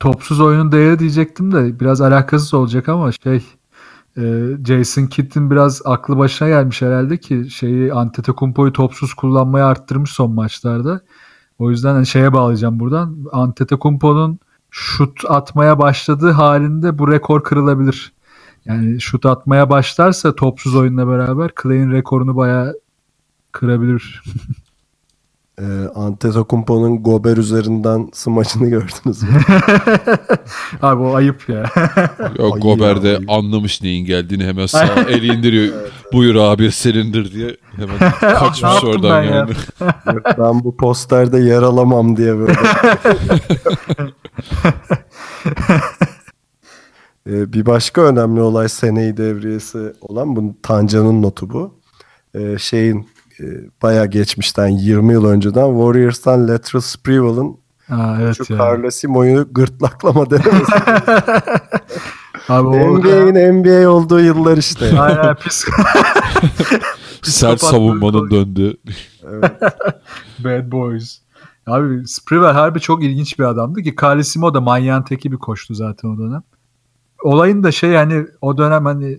[0.00, 3.44] topsuz oyunun değeri diyecektim de biraz alakasız olacak ama şey
[4.16, 10.30] e, Jason Kidd'in biraz aklı başına gelmiş herhalde ki şeyi Antetokounmpo'yu topsuz kullanmayı arttırmış son
[10.30, 11.00] maçlarda.
[11.58, 13.16] O yüzden hani şeye bağlayacağım buradan.
[13.32, 14.38] Antetokounmpo'nun
[14.70, 18.12] şut atmaya başladığı halinde bu rekor kırılabilir.
[18.66, 22.74] Yani şut atmaya başlarsa topsuz oyunla beraber Clay'in rekorunu bayağı
[23.52, 24.22] kırabilir.
[25.60, 29.28] Ee, Antetokounmpo'nun Gober üzerinden smaçını gördünüz mü?
[30.82, 31.64] Abi o ayıp ya.
[32.38, 33.18] Yok Gober de ya.
[33.28, 35.74] anlamış neyin geldiğini hemen sağ eli indiriyor.
[36.12, 39.34] Buyur abi senindir diye hemen kaçmış oradan ben ya?
[39.34, 39.50] yani.
[40.14, 42.54] Yok, ben bu posterde yer alamam diye böyle.
[47.26, 51.74] Ee, bir başka önemli olay seneyi devriyesi olan bu Tanca'nın notu bu.
[52.34, 53.08] Ee, şeyin
[53.40, 53.44] e,
[53.82, 58.58] bayağı geçmişten 20 yıl önceden Warriors'tan Lateral Sprewell'ın Ha, evet şu ya.
[58.58, 60.72] Carlosimo'yu gırtlaklama denemesi.
[62.48, 65.00] Abi o NBA'in NBA olduğu yıllar işte.
[65.00, 65.64] Aynen pis.
[67.22, 68.76] Sert savunmanın döndü.
[70.38, 71.18] Bad Boys.
[71.66, 76.08] Abi Sprewell harbi çok ilginç bir adamdı ki Carlesimo da manyağın teki bir koştu zaten
[76.08, 76.42] o dönem.
[77.22, 79.18] Olayın da şey yani o dönem hani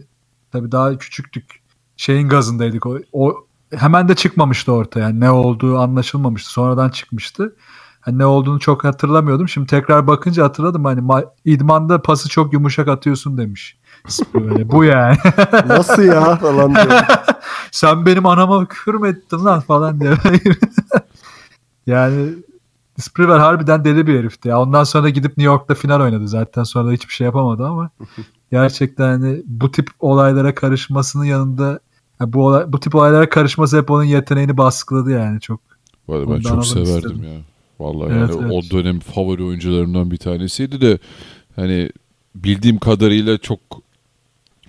[0.51, 1.61] tabii daha küçüktük.
[1.97, 2.85] Şeyin gazındaydık.
[2.85, 4.99] O, o hemen de çıkmamıştı ortaya.
[4.99, 6.49] Yani ne olduğu anlaşılmamıştı.
[6.49, 7.55] Sonradan çıkmıştı.
[8.01, 9.49] Hani ne olduğunu çok hatırlamıyordum.
[9.49, 10.85] Şimdi tekrar bakınca hatırladım.
[10.85, 13.77] Hani ma- idmanda pası çok yumuşak atıyorsun demiş.
[14.07, 14.71] Sprewell'e.
[14.71, 15.17] Bu yani.
[15.67, 17.01] Nasıl ya falan diyor.
[17.71, 20.13] Sen benim anama küfür mü ettin lan falan diye.
[21.87, 22.33] yani
[22.97, 24.49] Sprewell harbiden deli bir herifti.
[24.49, 24.61] Ya.
[24.61, 26.63] Ondan sonra gidip New York'ta final oynadı zaten.
[26.63, 27.89] Sonra da hiçbir şey yapamadı ama
[28.51, 31.79] gerçekten hani bu tip olaylara karışmasının yanında
[32.21, 35.61] ya bu olay, bu tip olaylara karışması hep onun yeteneğini baskıladı yani çok.
[36.07, 37.23] Vallahi ben çok severdim istedim.
[37.23, 37.41] ya.
[37.79, 38.51] Vallahi Evet, yani evet.
[38.51, 40.99] o dönem favori oyuncularımdan bir tanesiydi de
[41.55, 41.89] hani
[42.35, 43.59] bildiğim kadarıyla çok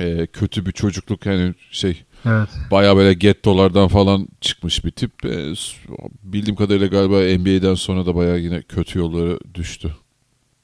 [0.00, 2.48] e, kötü bir çocukluk yani şey Evet.
[2.70, 5.24] baya böyle gettolardan falan çıkmış bir tip.
[5.24, 5.76] E, s-
[6.22, 9.94] bildiğim kadarıyla galiba NBA'den sonra da baya yine kötü yollara düştü.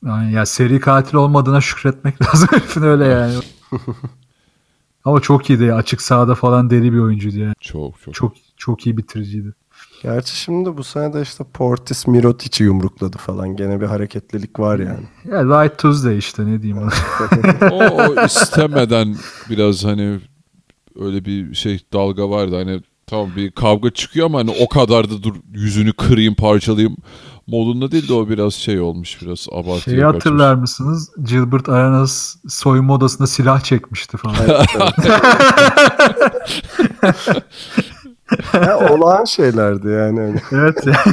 [0.07, 3.35] Yani ya seri katil olmadığına şükretmek lazım herifin öyle yani.
[5.05, 5.77] Ama çok iyiydi ya.
[5.77, 7.55] Açık sahada falan deli bir oyuncuydu yani.
[7.61, 8.15] Çok çok.
[8.15, 9.53] Çok çok iyi bitiriciydi.
[10.03, 13.57] Gerçi şimdi bu sene de işte Portis Mirotic'i yumrukladı falan.
[13.57, 15.07] Gene bir hareketlilik var yani.
[15.31, 16.89] Ya White Tuesday işte ne diyeyim o,
[17.75, 19.17] o istemeden
[19.51, 20.21] biraz hani
[21.01, 25.23] öyle bir şey dalga vardı hani tamam bir kavga çıkıyor ama hani o kadar da
[25.23, 26.97] dur yüzünü kırayım parçalayayım
[27.47, 30.15] modunda değil de o biraz şey olmuş biraz abartıya Şeyi kaçmış.
[30.15, 31.11] hatırlar mısınız?
[31.25, 34.37] Gilbert Arenas soyunma odasında silah çekmişti falan.
[38.55, 40.41] Ya, olağan şeylerdi yani.
[40.53, 41.05] Evet ya.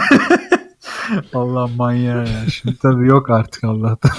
[1.33, 2.49] Allah manyağı ya.
[2.51, 4.11] Şimdi tabii yok artık Allah'tan.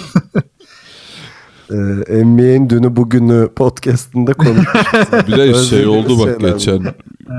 [1.70, 5.12] Ee, NBA'in dünü bugünü podcastında konuşmuştuk.
[5.28, 6.94] Bir de şey oldu bak şeyler geçen.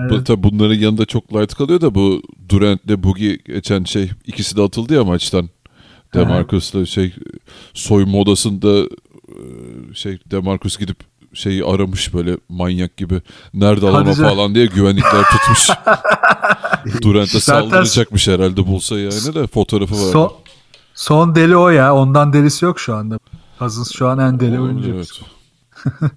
[0.10, 4.62] Bu, tabii bunların yanında çok light kalıyor da bu Durant'le Boogie geçen şey ikisi de
[4.62, 5.50] atıldı ya maçtan.
[6.14, 7.14] Demarcus'la şey
[7.74, 8.80] soyunma odasında
[9.28, 9.38] e,
[9.94, 10.98] şey Demarcus gidip
[11.34, 13.22] şeyi aramış böyle manyak gibi.
[13.54, 14.14] Nerede canım.
[14.14, 15.70] falan diye güvenlikler tutmuş.
[17.02, 20.12] Durant'e saldıracakmış herhalde bulsa yani de fotoğrafı var.
[20.12, 20.34] Son,
[20.96, 21.96] son deli o ya.
[21.96, 23.20] Ondan delisi yok şu anda.
[23.62, 24.94] Cousins şu an en deli oyuncu.
[24.96, 25.22] Evet.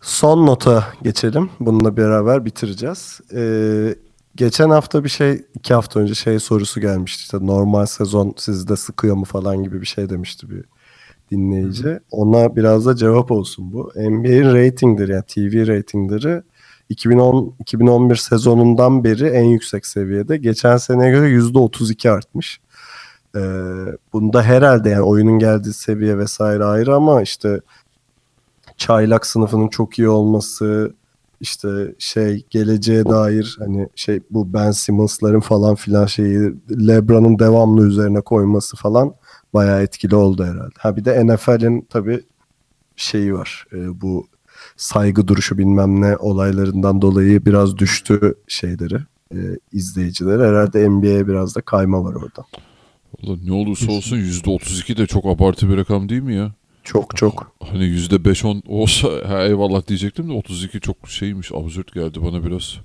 [0.00, 1.50] Son nota geçelim.
[1.60, 3.20] Bununla beraber bitireceğiz.
[3.34, 3.94] Ee,
[4.34, 7.20] geçen hafta bir şey, iki hafta önce şey sorusu gelmişti.
[7.20, 10.64] İşte normal sezon sizde sıkıyor mu falan gibi bir şey demişti bir
[11.30, 12.00] dinleyici.
[12.10, 13.92] Ona biraz da cevap olsun bu.
[13.96, 16.42] NBA'in ratingleri yani TV ratingleri
[16.90, 20.36] 2010-2011 sezonundan beri en yüksek seviyede.
[20.36, 22.60] Geçen seneye göre %32 artmış.
[23.36, 23.40] Ee,
[24.12, 27.60] bunda herhalde yani oyunun geldiği seviye vesaire ayrı ama işte
[28.76, 30.92] çaylak sınıfının çok iyi olması
[31.40, 38.20] işte şey geleceğe dair hani şey bu Ben Simmons'ların falan filan şeyi LeBron'un devamlı üzerine
[38.20, 39.14] koyması falan
[39.54, 40.74] bayağı etkili oldu herhalde.
[40.78, 42.22] Ha bir de NFL'in tabii
[42.96, 43.66] şeyi var.
[43.72, 44.26] e, bu
[44.76, 48.98] saygı duruşu bilmem ne olaylarından dolayı biraz düştü şeyleri
[49.34, 49.38] e,
[49.72, 50.42] izleyicileri.
[50.42, 52.44] Herhalde NBA'ye biraz da kayma var orada.
[53.22, 56.52] Vallahi ne olursa olsun %32 de çok abartı bir rakam değil mi ya?
[56.84, 57.52] Çok çok.
[57.70, 62.76] Hani %5-10 olsa ha, eyvallah diyecektim de 32 çok şeymiş absürt geldi bana biraz.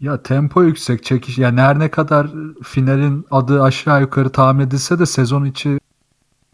[0.00, 1.38] Ya tempo yüksek çekiş.
[1.38, 2.30] Yani her ne kadar
[2.62, 5.78] finalin adı aşağı yukarı tahmin edilse de sezon içi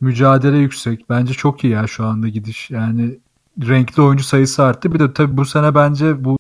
[0.01, 1.11] mücadele yüksek.
[1.11, 2.71] Bence çok iyi ya şu anda gidiş.
[2.71, 3.19] Yani
[3.61, 4.95] renkli oyuncu sayısı arttı.
[4.95, 6.39] Bir de tabii bu sene bence bu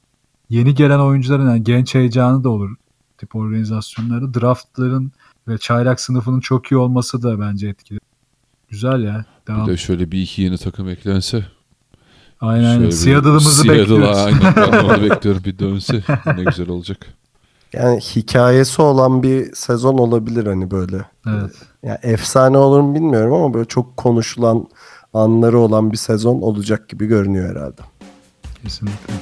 [0.50, 2.76] yeni gelen oyuncuların yani genç heyecanı da olur
[3.18, 4.34] tip organizasyonları.
[4.34, 5.12] Draftların
[5.48, 7.98] ve çaylak sınıfının çok iyi olması da bence etkili.
[8.68, 9.24] Güzel ya.
[9.48, 9.66] Devam.
[9.66, 11.46] Bir de şöyle bir iki yeni takım eklense.
[12.40, 14.18] aynen şöyle Seattle'ımızı Seattle'a, bekliyoruz.
[14.18, 16.02] Aynen ben onu bekliyorum bir dönse
[16.36, 17.06] ne güzel olacak.
[17.72, 21.04] Yani hikayesi olan bir sezon olabilir hani böyle.
[21.26, 21.52] evet.
[21.82, 24.68] Yani efsane olur mu bilmiyorum ama böyle çok konuşulan
[25.14, 27.82] anları olan bir sezon olacak gibi görünüyor herhalde.
[28.62, 29.14] Kesinlikle.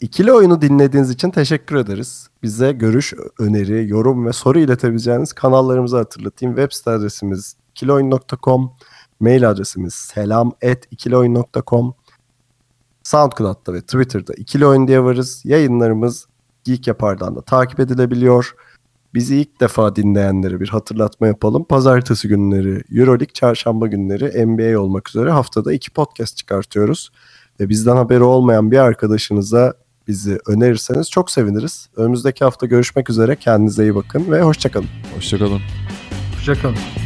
[0.00, 2.28] İkili oyunu dinlediğiniz için teşekkür ederiz.
[2.42, 6.56] Bize görüş, öneri, yorum ve soru iletebileceğiniz kanallarımızı hatırlatayım.
[6.56, 8.72] Web site adresimiz ikiloyun.com,
[9.20, 11.94] mail adresimiz selam@ikiloyun.com.
[13.02, 15.42] SoundCloud'da ve Twitter'da ikili oyun diye varız.
[15.44, 16.26] Yayınlarımız
[16.64, 18.54] Geek Yapar'dan da takip edilebiliyor.
[19.14, 21.64] Bizi ilk defa dinleyenlere bir hatırlatma yapalım.
[21.64, 27.10] Pazartesi günleri Euroleague, çarşamba günleri NBA olmak üzere haftada iki podcast çıkartıyoruz.
[27.60, 29.74] Ve bizden haberi olmayan bir arkadaşınıza
[30.08, 31.88] bizi önerirseniz çok seviniriz.
[31.96, 33.36] Önümüzdeki hafta görüşmek üzere.
[33.36, 34.88] Kendinize iyi bakın ve hoşçakalın.
[35.16, 35.60] Hoşçakalın.
[36.36, 37.05] Hoşçakalın.